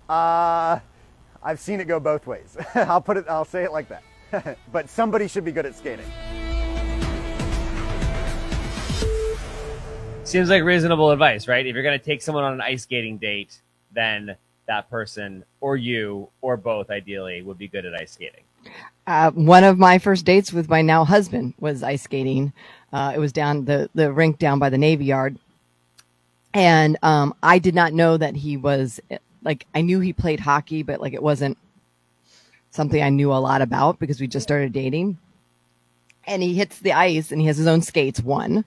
Uh, 0.09 0.79
I've 1.41 1.61
seen 1.61 1.79
it 1.79 1.85
go 1.85 1.97
both 1.97 2.27
ways. 2.27 2.57
I'll 2.75 2.99
put 2.99 3.15
it, 3.15 3.23
I'll 3.29 3.45
say 3.45 3.63
it 3.63 3.71
like 3.71 3.87
that. 3.87 4.57
but 4.73 4.89
somebody 4.89 5.29
should 5.29 5.45
be 5.45 5.53
good 5.53 5.65
at 5.65 5.75
skating. 5.75 6.05
Seems 10.25 10.49
like 10.49 10.61
reasonable 10.63 11.11
advice, 11.11 11.47
right? 11.47 11.65
If 11.65 11.73
you're 11.73 11.83
going 11.83 11.97
to 11.97 12.03
take 12.03 12.21
someone 12.21 12.43
on 12.43 12.51
an 12.51 12.59
ice 12.59 12.83
skating 12.83 13.17
date, 13.17 13.61
then 13.93 14.35
that 14.67 14.89
person 14.89 15.45
or 15.61 15.77
you 15.77 16.27
or 16.41 16.57
both 16.57 16.89
ideally 16.89 17.41
would 17.41 17.57
be 17.57 17.69
good 17.69 17.85
at 17.85 17.93
ice 17.93 18.11
skating. 18.11 18.43
Uh, 19.07 19.31
one 19.31 19.63
of 19.63 19.79
my 19.79 19.99
first 19.99 20.25
dates 20.25 20.51
with 20.51 20.67
my 20.67 20.81
now 20.81 21.05
husband 21.05 21.53
was 21.61 21.81
ice 21.81 22.01
skating. 22.01 22.51
Uh, 22.91 23.13
it 23.15 23.19
was 23.19 23.31
down 23.31 23.63
the, 23.63 23.89
the 23.95 24.11
rink 24.11 24.37
down 24.37 24.59
by 24.59 24.69
the 24.69 24.77
Navy 24.77 25.05
Yard. 25.05 25.39
And 26.53 26.97
um, 27.03 27.33
I 27.43 27.59
did 27.59 27.75
not 27.75 27.93
know 27.93 28.17
that 28.17 28.35
he 28.35 28.57
was 28.57 28.99
like, 29.43 29.65
I 29.75 29.81
knew 29.81 29.99
he 29.99 30.13
played 30.13 30.39
hockey, 30.39 30.83
but 30.83 31.01
like 31.01 31.13
it 31.13 31.21
wasn't 31.21 31.57
something 32.71 33.01
I 33.01 33.09
knew 33.09 33.31
a 33.31 33.35
lot 33.35 33.61
about 33.61 33.99
because 33.99 34.19
we 34.19 34.27
just 34.27 34.43
started 34.43 34.73
dating. 34.73 35.17
And 36.25 36.43
he 36.43 36.53
hits 36.53 36.79
the 36.79 36.93
ice 36.93 37.31
and 37.31 37.41
he 37.41 37.47
has 37.47 37.57
his 37.57 37.67
own 37.67 37.81
skates, 37.81 38.21
one. 38.21 38.65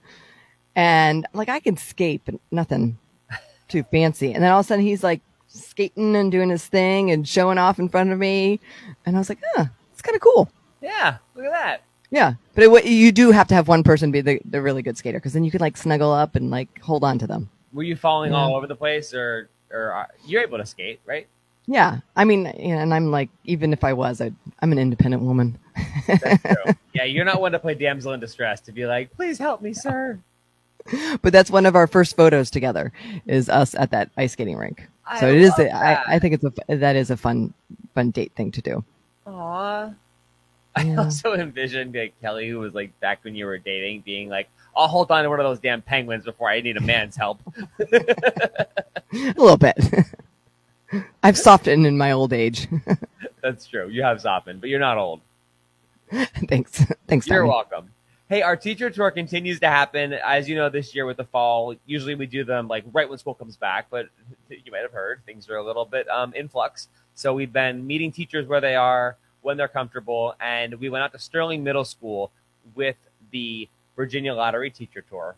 And 0.75 1.27
like, 1.33 1.49
I 1.49 1.61
can 1.61 1.77
skate, 1.77 2.23
but 2.25 2.37
nothing 2.51 2.99
too 3.69 3.83
fancy. 3.85 4.33
And 4.33 4.43
then 4.43 4.51
all 4.51 4.61
of 4.61 4.67
a 4.67 4.69
sudden 4.69 4.85
he's 4.85 5.05
like 5.05 5.21
skating 5.49 6.17
and 6.17 6.33
doing 6.33 6.51
his 6.51 6.67
thing 6.67 7.11
and 7.11 7.29
showing 7.29 7.59
off 7.59 7.79
in 7.79 7.89
front 7.89 8.11
of 8.11 8.19
me. 8.19 8.61
And 9.05 9.17
I 9.17 9.19
was 9.19 9.29
like, 9.29 9.43
huh, 9.55 9.67
it's 9.93 10.03
kind 10.03 10.17
of 10.17 10.23
cool. 10.23 10.49
Yeah, 10.81 11.19
look 11.35 11.47
at 11.47 11.53
that. 11.53 11.83
Yeah, 12.11 12.35
but 12.55 12.65
it, 12.65 12.85
you 12.85 13.11
do 13.11 13.31
have 13.31 13.49
to 13.49 13.55
have 13.55 13.69
one 13.69 13.83
person 13.83 14.11
be 14.11 14.21
the, 14.21 14.41
the 14.45 14.61
really 14.61 14.83
good 14.83 14.99
skater 14.99 15.19
because 15.19 15.33
then 15.33 15.45
you 15.45 15.51
can 15.51 15.61
like 15.61 15.79
snuggle 15.79 16.13
up 16.13 16.37
and 16.37 16.51
like 16.51 16.81
hold 16.83 17.05
on 17.05 17.19
to 17.19 17.27
them. 17.27 17.49
Were 17.73 17.83
you 17.83 17.97
falling 17.97 18.33
Yeah. 18.33 18.39
all 18.39 18.57
over 18.57 18.67
the 18.67 18.77
place, 18.77 19.15
or 19.15 19.49
or 19.71 19.95
uh, 19.95 20.07
you're 20.27 20.43
able 20.43 20.59
to 20.59 20.67
skate, 20.67 21.01
right? 21.07 21.27
Yeah, 21.67 22.01
I 22.17 22.25
mean, 22.25 22.47
and 22.47 22.93
I'm 22.93 23.11
like, 23.11 23.31
even 23.45 23.73
if 23.73 23.85
I 23.85 23.93
was, 23.93 24.21
I, 24.21 24.33
I'm 24.61 24.73
an 24.73 24.79
independent 24.79 25.23
woman. 25.23 25.59
That's 26.09 26.43
true. 26.43 26.75
yeah, 26.93 27.05
you're 27.05 27.25
not 27.25 27.41
one 27.41 27.53
to 27.53 27.59
play 27.61 27.75
damsel 27.75 28.13
in 28.13 28.21
distress 28.21 28.61
to 28.63 28.73
be 28.73 28.85
like, 28.85 29.13
please 29.15 29.39
help 29.39 29.63
me, 29.63 29.73
sir. 29.73 30.19
but 31.23 31.33
that's 31.33 31.51
one 31.51 31.65
of 31.65 31.77
our 31.77 31.87
first 31.87 32.17
photos 32.17 32.51
together 32.51 32.93
is 33.27 33.49
us 33.49 33.77
at 33.77 33.93
that 33.93 34.11
ice 34.17 34.33
skating 34.33 34.57
rink. 34.57 34.89
I 35.07 35.21
so 35.21 35.29
it 35.29 35.37
is. 35.41 35.57
A. 35.59 35.71
I, 35.75 36.15
I 36.15 36.19
think 36.19 36.35
it's 36.35 36.45
a 36.69 36.77
that 36.77 36.97
is 36.97 37.11
a 37.11 37.17
fun 37.17 37.55
fun 37.95 38.11
date 38.11 38.33
thing 38.35 38.51
to 38.53 38.61
do. 38.61 38.85
Aw. 39.29 39.91
I 40.77 40.95
also 40.97 41.35
envisioned 41.35 41.95
like 41.95 42.19
Kelly, 42.21 42.49
who 42.49 42.59
was 42.59 42.75
like 42.75 42.99
back 43.01 43.23
when 43.25 43.35
you 43.35 43.45
were 43.45 43.59
dating, 43.59 44.01
being 44.03 44.29
like, 44.29 44.49
"I'll 44.75 44.89
hold 44.89 45.11
on 45.11 45.23
to 45.23 45.29
one 45.29 45.39
of 45.39 45.45
those 45.45 45.61
damn 45.61 45.83
penguins 45.83 46.25
before 46.25 46.49
I 46.49 46.61
need 46.61 46.77
a 46.77 46.81
man's 46.81 47.17
help." 47.17 47.41
A 49.13 49.35
little 49.37 49.59
bit. 49.59 49.77
I've 51.23 51.37
softened 51.37 51.87
in 51.87 51.99
my 51.99 52.13
old 52.13 52.33
age. 52.33 52.67
That's 53.43 53.67
true. 53.67 53.89
You 53.89 54.03
have 54.03 54.23
softened, 54.23 54.61
but 54.61 54.71
you're 54.71 54.81
not 54.81 54.97
old. 54.97 55.21
Thanks. 56.49 56.85
Thanks. 57.07 57.27
You're 57.27 57.41
Tommy. 57.41 57.51
welcome. 57.51 57.91
Hey, 58.29 58.41
our 58.41 58.57
teacher 58.57 58.89
tour 58.89 59.11
continues 59.11 59.61
to 59.61 59.69
happen. 59.69 60.15
As 60.15 60.49
you 60.49 60.57
know, 60.57 60.71
this 60.71 60.95
year 60.95 61.05
with 61.05 61.19
the 61.19 61.25
fall, 61.25 61.75
usually 61.85 62.15
we 62.15 62.25
do 62.25 62.45
them 62.45 62.69
like 62.69 62.85
right 62.93 63.07
when 63.07 63.19
school 63.19 63.35
comes 63.35 63.57
back, 63.57 63.89
but 63.91 64.09
you 64.49 64.73
might 64.73 64.81
have 64.81 64.93
heard 64.93 65.21
things 65.27 65.51
are 65.51 65.57
a 65.57 65.63
little 65.63 65.85
bit 65.85 66.09
um, 66.09 66.33
in 66.35 66.49
flux. 66.49 66.89
So 67.15 67.35
we've 67.35 67.53
been 67.53 67.87
meeting 67.87 68.11
teachers 68.11 68.47
where 68.47 68.61
they 68.61 68.75
are, 68.75 69.17
when 69.43 69.57
they're 69.57 69.69
comfortable, 69.69 70.35
and 70.41 70.75
we 70.77 70.89
went 70.89 71.05
out 71.05 71.13
to 71.13 71.19
Sterling 71.19 71.63
Middle 71.63 71.85
School 71.85 72.31
with 72.75 72.97
the 73.31 73.69
Virginia 73.97 74.35
Lottery 74.35 74.71
teacher 74.71 75.05
tour. 75.09 75.37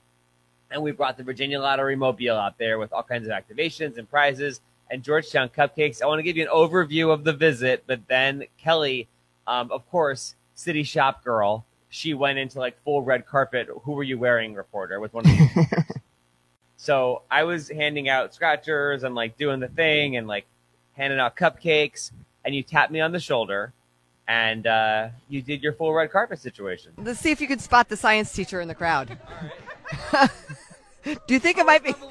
And 0.71 0.83
we 0.83 0.93
brought 0.93 1.17
the 1.17 1.25
Virginia 1.25 1.61
Lottery 1.61 1.97
mobile 1.97 2.37
out 2.37 2.59
there 2.59 2.79
with 2.79 2.93
all 2.93 3.03
kinds 3.03 3.27
of 3.27 3.33
activations 3.33 3.99
and 3.99 4.09
prizes 4.09 4.61
and 4.90 5.03
Georgetown 5.03 5.49
cupcakes. 5.49 6.03
I 6.03 6.07
want 6.07 6.19
to 6.19 6.23
give 6.23 6.37
you 6.37 6.45
an 6.45 6.51
overview 6.51 7.12
of 7.12 7.25
the 7.25 7.33
visit, 7.33 7.85
but 7.87 8.01
then 8.09 8.45
Kelly, 8.59 9.09
um, 9.47 9.71
of 9.73 9.88
course, 9.90 10.35
city 10.55 10.83
shop 10.83 11.25
girl, 11.25 11.64
she 11.88 12.14
went 12.14 12.38
into 12.38 12.59
like 12.59 12.81
full 12.83 13.03
red 13.03 13.27
carpet. 13.27 13.69
Who 13.83 13.93
were 13.93 14.03
you 14.03 14.19
wearing, 14.19 14.55
reporter? 14.55 15.01
With 15.01 15.14
one 15.14 15.25
of 15.27 15.31
these. 15.31 15.67
so 16.77 17.23
I 17.31 17.45
was 17.45 17.69
handing 17.69 18.09
out 18.09 18.35
scratchers 18.35 19.05
and 19.05 19.14
like 19.14 19.37
doing 19.37 19.61
the 19.61 19.69
thing 19.69 20.17
and 20.17 20.27
like 20.27 20.47
handing 20.93 21.19
out 21.19 21.37
cupcakes, 21.37 22.11
and 22.45 22.55
you 22.55 22.62
tapped 22.62 22.93
me 22.93 23.01
on 23.01 23.12
the 23.12 23.21
shoulder, 23.21 23.73
and 24.29 24.67
uh, 24.67 25.09
you 25.29 25.43
did 25.43 25.63
your 25.63 25.73
full 25.73 25.93
red 25.93 26.11
carpet 26.11 26.39
situation. 26.39 26.93
Let's 26.97 27.21
see 27.21 27.31
if 27.31 27.41
you 27.41 27.47
can 27.47 27.59
spot 27.59 27.89
the 27.89 27.97
science 27.97 28.33
teacher 28.33 28.61
in 28.61 28.69
the 28.69 28.75
crowd. 28.75 29.19
Do 31.05 31.35
you 31.35 31.39
think 31.39 31.59
it 31.59 31.67
might 31.67 31.85
be? 31.85 31.95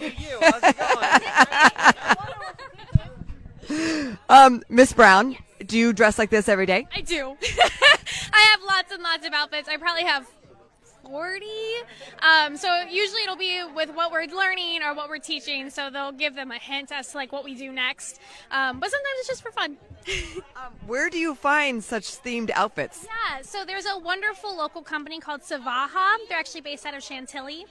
Um, 4.29 4.61
Miss 4.69 4.93
Brown, 4.93 5.37
do 5.65 5.77
you 5.77 5.93
dress 5.93 6.19
like 6.19 6.29
this 6.29 6.49
every 6.49 6.65
day? 6.65 6.85
I 6.93 7.01
do. 7.01 7.35
I 8.33 8.41
have 8.51 8.61
lots 8.65 8.91
and 8.91 9.01
lots 9.01 9.25
of 9.25 9.33
outfits. 9.33 9.69
I 9.69 9.77
probably 9.77 10.03
have 10.03 10.27
40. 11.03 11.45
Um, 12.21 12.55
so 12.55 12.81
usually 12.89 13.23
it'll 13.23 13.35
be 13.35 13.61
with 13.75 13.93
what 13.93 14.11
we're 14.11 14.25
learning 14.25 14.81
or 14.83 14.93
what 14.93 15.09
we're 15.09 15.19
teaching. 15.19 15.69
So 15.69 15.89
they'll 15.89 16.11
give 16.11 16.35
them 16.35 16.51
a 16.51 16.57
hint 16.57 16.91
as 16.91 17.11
to 17.11 17.17
like 17.17 17.31
what 17.31 17.43
we 17.43 17.55
do 17.55 17.71
next. 17.71 18.19
Um, 18.51 18.79
but 18.79 18.89
sometimes 18.89 19.15
it's 19.19 19.27
just 19.27 19.43
for 19.43 19.51
fun. 19.51 19.77
Where 20.87 21.09
do 21.09 21.17
you 21.17 21.35
find 21.35 21.83
such 21.83 22.21
themed 22.23 22.51
outfits? 22.51 23.05
Yeah, 23.05 23.41
so 23.41 23.63
there's 23.65 23.85
a 23.85 23.97
wonderful 23.97 24.55
local 24.55 24.81
company 24.81 25.19
called 25.19 25.41
Svaha. 25.41 26.17
They're 26.27 26.37
actually 26.37 26.61
based 26.61 26.85
out 26.85 26.93
of 26.93 27.03
Chantilly. 27.03 27.65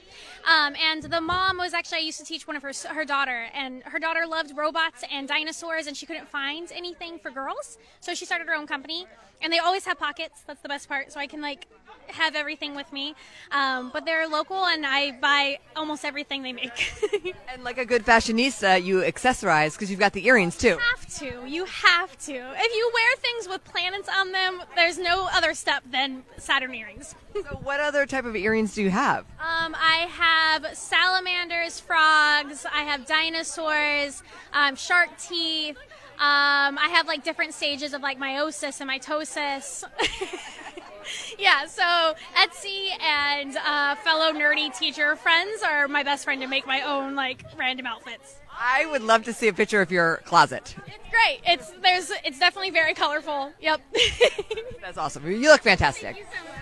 Um, 0.47 0.75
and 0.75 1.03
the 1.03 1.21
mom 1.21 1.57
was 1.57 1.73
actually, 1.73 1.99
I 1.99 2.01
used 2.01 2.19
to 2.19 2.25
teach 2.25 2.47
one 2.47 2.55
of 2.55 2.63
her, 2.63 2.71
her 2.89 3.05
daughter, 3.05 3.47
and 3.53 3.83
her 3.83 3.99
daughter 3.99 4.25
loved 4.27 4.55
robots 4.57 5.03
and 5.11 5.27
dinosaurs, 5.27 5.87
and 5.87 5.95
she 5.95 6.05
couldn't 6.05 6.27
find 6.27 6.71
anything 6.73 7.19
for 7.19 7.29
girls. 7.29 7.77
So 7.99 8.13
she 8.13 8.25
started 8.25 8.47
her 8.47 8.55
own 8.55 8.67
company. 8.67 9.05
And 9.41 9.51
they 9.51 9.59
always 9.59 9.83
have 9.85 9.99
pockets. 9.99 10.41
That's 10.47 10.61
the 10.61 10.69
best 10.69 10.87
part. 10.87 11.11
So 11.11 11.19
I 11.19 11.27
can, 11.27 11.41
like, 11.41 11.67
have 12.07 12.33
everything 12.33 12.75
with 12.75 12.91
me. 12.93 13.13
Um, 13.51 13.91
but 13.93 14.03
they're 14.05 14.27
local, 14.27 14.65
and 14.65 14.83
I 14.83 15.11
buy 15.11 15.59
almost 15.75 16.03
everything 16.03 16.41
they 16.41 16.53
make. 16.53 16.91
And 17.53 17.63
like 17.63 17.77
a 17.77 17.85
good 17.85 18.03
fashionista, 18.03 18.83
you 18.83 19.01
accessorize 19.01 19.73
because 19.73 19.91
you've 19.91 19.99
got 19.99 20.13
the 20.13 20.25
earrings 20.25 20.57
too. 20.57 20.77
have 20.77 21.05
to. 21.19 21.43
You 21.47 21.65
have 21.65 22.17
to. 22.25 22.33
If 22.33 22.73
you 22.75 22.91
wear 22.93 23.15
things 23.17 23.47
with 23.47 23.63
planets 23.63 24.09
on 24.09 24.31
them, 24.31 24.63
there's 24.75 24.97
no 24.97 25.29
other 25.31 25.53
step 25.53 25.83
than 25.91 26.23
Saturn 26.37 26.73
earrings. 26.73 27.13
So 27.33 27.59
what 27.63 27.79
other 27.79 28.05
type 28.05 28.25
of 28.25 28.35
earrings 28.35 28.75
do 28.75 28.83
you 28.83 28.91
have? 28.91 29.25
Um, 29.39 29.75
I 29.79 30.07
have 30.11 30.77
salamanders, 30.77 31.79
frogs. 31.79 32.63
I 32.71 32.83
have 32.83 33.07
dinosaurs, 33.07 34.21
um, 34.53 34.75
shark 34.75 35.09
teeth. 35.17 35.77
Um, 36.19 36.77
I 36.77 36.89
have 36.93 37.07
like 37.07 37.23
different 37.23 37.55
stages 37.55 37.93
of 37.93 38.01
like 38.03 38.19
meiosis 38.19 38.81
and 38.81 38.89
mitosis. 38.89 39.83
yeah, 41.39 41.65
so 41.65 42.13
Etsy 42.35 42.89
and 43.01 43.57
uh, 43.57 43.95
fellow 43.95 44.31
nerdy 44.31 44.77
teacher 44.77 45.15
friends 45.15 45.61
are 45.63 45.87
my 45.87 46.03
best 46.03 46.23
friend 46.23 46.41
to 46.41 46.47
make 46.47 46.65
my 46.67 46.81
own 46.81 47.15
like 47.15 47.43
random 47.57 47.85
outfits. 47.85 48.35
I 48.59 48.85
would 48.85 49.01
love 49.01 49.23
to 49.25 49.33
see 49.33 49.47
a 49.47 49.53
picture 49.53 49.81
of 49.81 49.91
your 49.91 50.17
closet. 50.25 50.75
It's 50.87 51.09
great. 51.09 51.41
It's 51.45 51.71
there's 51.81 52.11
it's 52.23 52.39
definitely 52.39 52.71
very 52.71 52.93
colorful. 52.93 53.51
Yep. 53.59 53.81
That's 54.81 54.97
awesome. 54.97 55.29
You 55.29 55.49
look 55.49 55.61
fantastic. 55.61 56.15
Thank 56.15 56.17
you 56.17 56.25
so 56.31 56.43
much. 56.45 56.53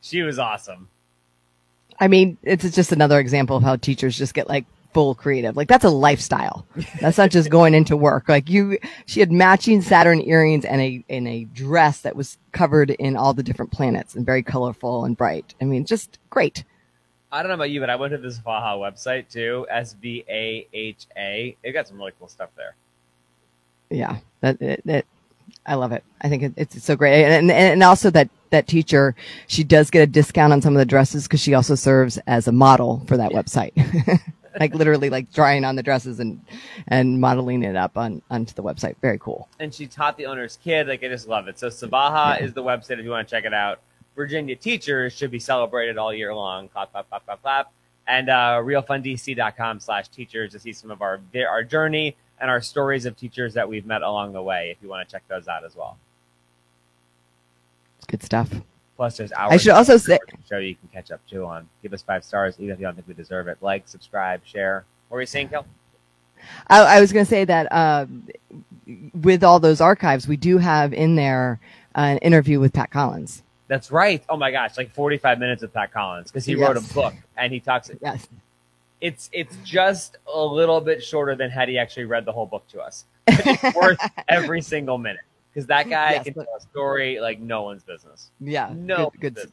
She 0.00 0.22
was 0.22 0.38
awesome. 0.38 0.88
I 1.98 2.08
mean, 2.08 2.36
it's 2.42 2.68
just 2.74 2.92
another 2.92 3.18
example 3.18 3.56
of 3.56 3.62
how 3.62 3.76
teachers 3.76 4.18
just 4.18 4.34
get 4.34 4.48
like 4.48 4.66
full 4.92 5.14
creative. 5.14 5.56
Like 5.56 5.68
that's 5.68 5.84
a 5.84 5.90
lifestyle. 5.90 6.66
That's 7.00 7.18
not 7.18 7.30
just 7.30 7.50
going 7.50 7.74
into 7.74 7.96
work. 7.96 8.28
Like 8.28 8.48
you, 8.48 8.78
she 9.06 9.20
had 9.20 9.32
matching 9.32 9.82
Saturn 9.82 10.20
earrings 10.22 10.64
and 10.64 10.80
a, 10.80 11.04
in 11.08 11.26
a 11.26 11.44
dress 11.44 12.00
that 12.02 12.16
was 12.16 12.38
covered 12.52 12.90
in 12.90 13.16
all 13.16 13.34
the 13.34 13.42
different 13.42 13.72
planets 13.72 14.14
and 14.14 14.26
very 14.26 14.42
colorful 14.42 15.04
and 15.04 15.16
bright. 15.16 15.54
I 15.60 15.64
mean, 15.64 15.84
just 15.84 16.18
great. 16.30 16.64
I 17.30 17.42
don't 17.42 17.48
know 17.48 17.54
about 17.54 17.70
you, 17.70 17.80
but 17.80 17.88
I 17.88 17.96
went 17.96 18.12
to 18.12 18.18
this 18.18 18.38
Vaha 18.38 18.76
website 18.78 19.28
too, 19.30 19.66
S 19.70 19.94
V 19.94 20.24
A 20.28 20.68
H 20.72 21.06
A. 21.16 21.56
It 21.62 21.72
got 21.72 21.88
some 21.88 21.96
really 21.96 22.12
cool 22.18 22.28
stuff 22.28 22.50
there. 22.56 22.74
Yeah, 23.88 24.18
that, 24.40 24.58
that, 24.58 24.80
that 24.84 25.06
I 25.64 25.74
love 25.74 25.92
it. 25.92 26.04
I 26.20 26.28
think 26.28 26.42
it, 26.42 26.52
it's 26.56 26.82
so 26.82 26.96
great. 26.96 27.24
And, 27.24 27.50
and, 27.50 27.50
and 27.50 27.82
also 27.82 28.10
that, 28.10 28.28
that 28.50 28.66
teacher, 28.66 29.14
she 29.46 29.64
does 29.64 29.90
get 29.90 30.02
a 30.02 30.06
discount 30.06 30.52
on 30.52 30.60
some 30.60 30.74
of 30.74 30.78
the 30.78 30.84
dresses 30.84 31.24
because 31.24 31.40
she 31.40 31.54
also 31.54 31.74
serves 31.74 32.18
as 32.26 32.48
a 32.48 32.52
model 32.52 33.02
for 33.06 33.16
that 33.16 33.32
website. 33.32 33.72
like 34.58 34.74
literally 34.74 35.10
like 35.10 35.32
drying 35.32 35.64
on 35.64 35.76
the 35.76 35.82
dresses 35.82 36.20
and, 36.20 36.40
and 36.88 37.20
modeling 37.20 37.62
it 37.62 37.76
up 37.76 37.96
on, 37.96 38.22
onto 38.30 38.54
the 38.54 38.62
website. 38.62 38.96
Very 39.00 39.18
cool. 39.18 39.48
And 39.58 39.72
she 39.72 39.86
taught 39.86 40.16
the 40.16 40.26
owner's 40.26 40.58
kid. 40.62 40.88
Like 40.88 41.02
I 41.02 41.08
just 41.08 41.28
love 41.28 41.48
it. 41.48 41.58
So 41.58 41.68
Svaha 41.68 42.40
is 42.40 42.52
the 42.52 42.62
website 42.62 42.98
if 42.98 43.04
you 43.04 43.10
want 43.10 43.28
to 43.28 43.34
check 43.34 43.44
it 43.44 43.54
out. 43.54 43.80
Virginia 44.14 44.56
teachers 44.56 45.12
should 45.12 45.30
be 45.30 45.38
celebrated 45.38 45.96
all 45.96 46.12
year 46.12 46.34
long. 46.34 46.68
Clap, 46.68 46.92
clap, 46.92 47.08
clap, 47.08 47.24
clap, 47.24 47.42
clap. 47.42 47.72
And 48.06 48.28
uh, 48.28 48.60
realfundc.com 48.62 49.80
slash 49.80 50.08
teachers 50.08 50.52
to 50.52 50.58
see 50.58 50.72
some 50.72 50.90
of 50.90 51.02
our 51.02 51.20
our 51.48 51.62
journey 51.62 52.16
and 52.40 52.50
our 52.50 52.60
stories 52.60 53.06
of 53.06 53.16
teachers 53.16 53.54
that 53.54 53.68
we've 53.68 53.86
met 53.86 54.02
along 54.02 54.32
the 54.32 54.42
way. 54.42 54.70
If 54.70 54.82
you 54.82 54.88
want 54.88 55.08
to 55.08 55.12
check 55.12 55.22
those 55.28 55.48
out 55.48 55.64
as 55.64 55.76
well. 55.76 55.96
It's 57.98 58.06
Good 58.06 58.22
stuff. 58.22 58.50
Plus, 59.02 59.16
there's 59.16 59.32
hours. 59.32 59.52
I 59.52 59.56
should 59.56 59.72
also 59.72 59.96
say, 59.96 60.16
show 60.48 60.58
you 60.58 60.76
can 60.76 60.88
catch 60.92 61.10
up 61.10 61.26
to 61.26 61.44
on. 61.44 61.68
Give 61.82 61.92
us 61.92 62.02
five 62.02 62.22
stars, 62.22 62.54
even 62.60 62.72
if 62.72 62.78
you 62.78 62.86
don't 62.86 62.94
think 62.94 63.08
we 63.08 63.14
deserve 63.14 63.48
it. 63.48 63.58
Like, 63.60 63.88
subscribe, 63.88 64.42
share. 64.44 64.84
What 65.08 65.16
were 65.16 65.22
you 65.22 65.26
saying, 65.26 65.48
Kel? 65.48 65.66
I, 66.68 66.98
I 66.98 67.00
was 67.00 67.12
going 67.12 67.24
to 67.24 67.28
say 67.28 67.44
that 67.44 67.66
uh, 67.72 68.06
with 69.12 69.42
all 69.42 69.58
those 69.58 69.80
archives, 69.80 70.28
we 70.28 70.36
do 70.36 70.58
have 70.58 70.92
in 70.92 71.16
there 71.16 71.58
an 71.96 72.18
interview 72.18 72.60
with 72.60 72.72
Pat 72.72 72.92
Collins. 72.92 73.42
That's 73.66 73.90
right. 73.90 74.22
Oh 74.28 74.36
my 74.36 74.52
gosh, 74.52 74.76
like 74.76 74.92
45 74.92 75.40
minutes 75.40 75.62
with 75.62 75.74
Pat 75.74 75.92
Collins 75.92 76.30
because 76.30 76.44
he 76.44 76.54
wrote 76.54 76.76
a 76.76 76.94
book 76.94 77.14
and 77.36 77.52
he 77.52 77.58
talks. 77.58 77.90
Yes. 78.00 78.28
It's 79.00 79.30
it's 79.32 79.56
just 79.64 80.18
a 80.32 80.44
little 80.44 80.80
bit 80.80 81.02
shorter 81.02 81.34
than 81.34 81.50
had 81.50 81.68
he 81.68 81.76
actually 81.76 82.04
read 82.04 82.24
the 82.24 82.30
whole 82.30 82.46
book 82.46 82.68
to 82.68 82.80
us. 82.80 83.04
It's 83.26 83.74
worth 83.74 83.98
every 84.28 84.62
single 84.62 84.96
minute 84.96 85.22
because 85.52 85.66
that 85.66 85.88
guy 85.88 86.12
Yes, 86.12 86.24
can 86.24 86.32
but- 86.34 86.44
tell 86.46 86.56
a 86.56 86.60
story 86.60 87.20
like 87.20 87.38
no 87.40 87.62
one's 87.62 87.82
business. 87.82 88.30
Yeah. 88.40 88.72
No 88.74 89.10
Good, 89.10 89.20
good, 89.20 89.34
business. 89.34 89.52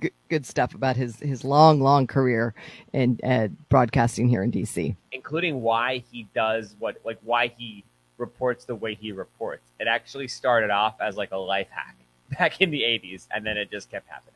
good, 0.00 0.12
good 0.28 0.46
stuff 0.46 0.74
about 0.74 0.96
his, 0.96 1.16
his 1.18 1.44
long, 1.44 1.80
long 1.80 2.06
career 2.06 2.54
in 2.92 3.18
uh, 3.24 3.48
broadcasting 3.68 4.28
here 4.28 4.42
in 4.42 4.50
DC. 4.52 4.94
including 5.12 5.62
why 5.62 6.02
he 6.10 6.26
does 6.34 6.76
what 6.78 6.96
like 7.04 7.18
why 7.22 7.48
he 7.58 7.84
reports 8.18 8.64
the 8.64 8.74
way 8.74 8.94
he 8.94 9.12
reports. 9.12 9.62
It 9.80 9.86
actually 9.86 10.28
started 10.28 10.70
off 10.70 10.94
as 11.00 11.16
like 11.16 11.32
a 11.32 11.36
life 11.38 11.68
hack 11.70 11.96
back 12.38 12.60
in 12.60 12.70
the 12.70 12.82
80s 12.82 13.26
and 13.34 13.44
then 13.46 13.56
it 13.56 13.70
just 13.70 13.90
kept 13.90 14.08
happening. 14.08 14.34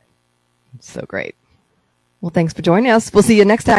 So 0.81 1.01
great. 1.07 1.35
Well, 2.21 2.31
thanks 2.31 2.53
for 2.53 2.61
joining 2.63 2.91
us. 2.91 3.13
We'll 3.13 3.23
see 3.23 3.37
you 3.37 3.45
next 3.45 3.65
time. 3.65 3.73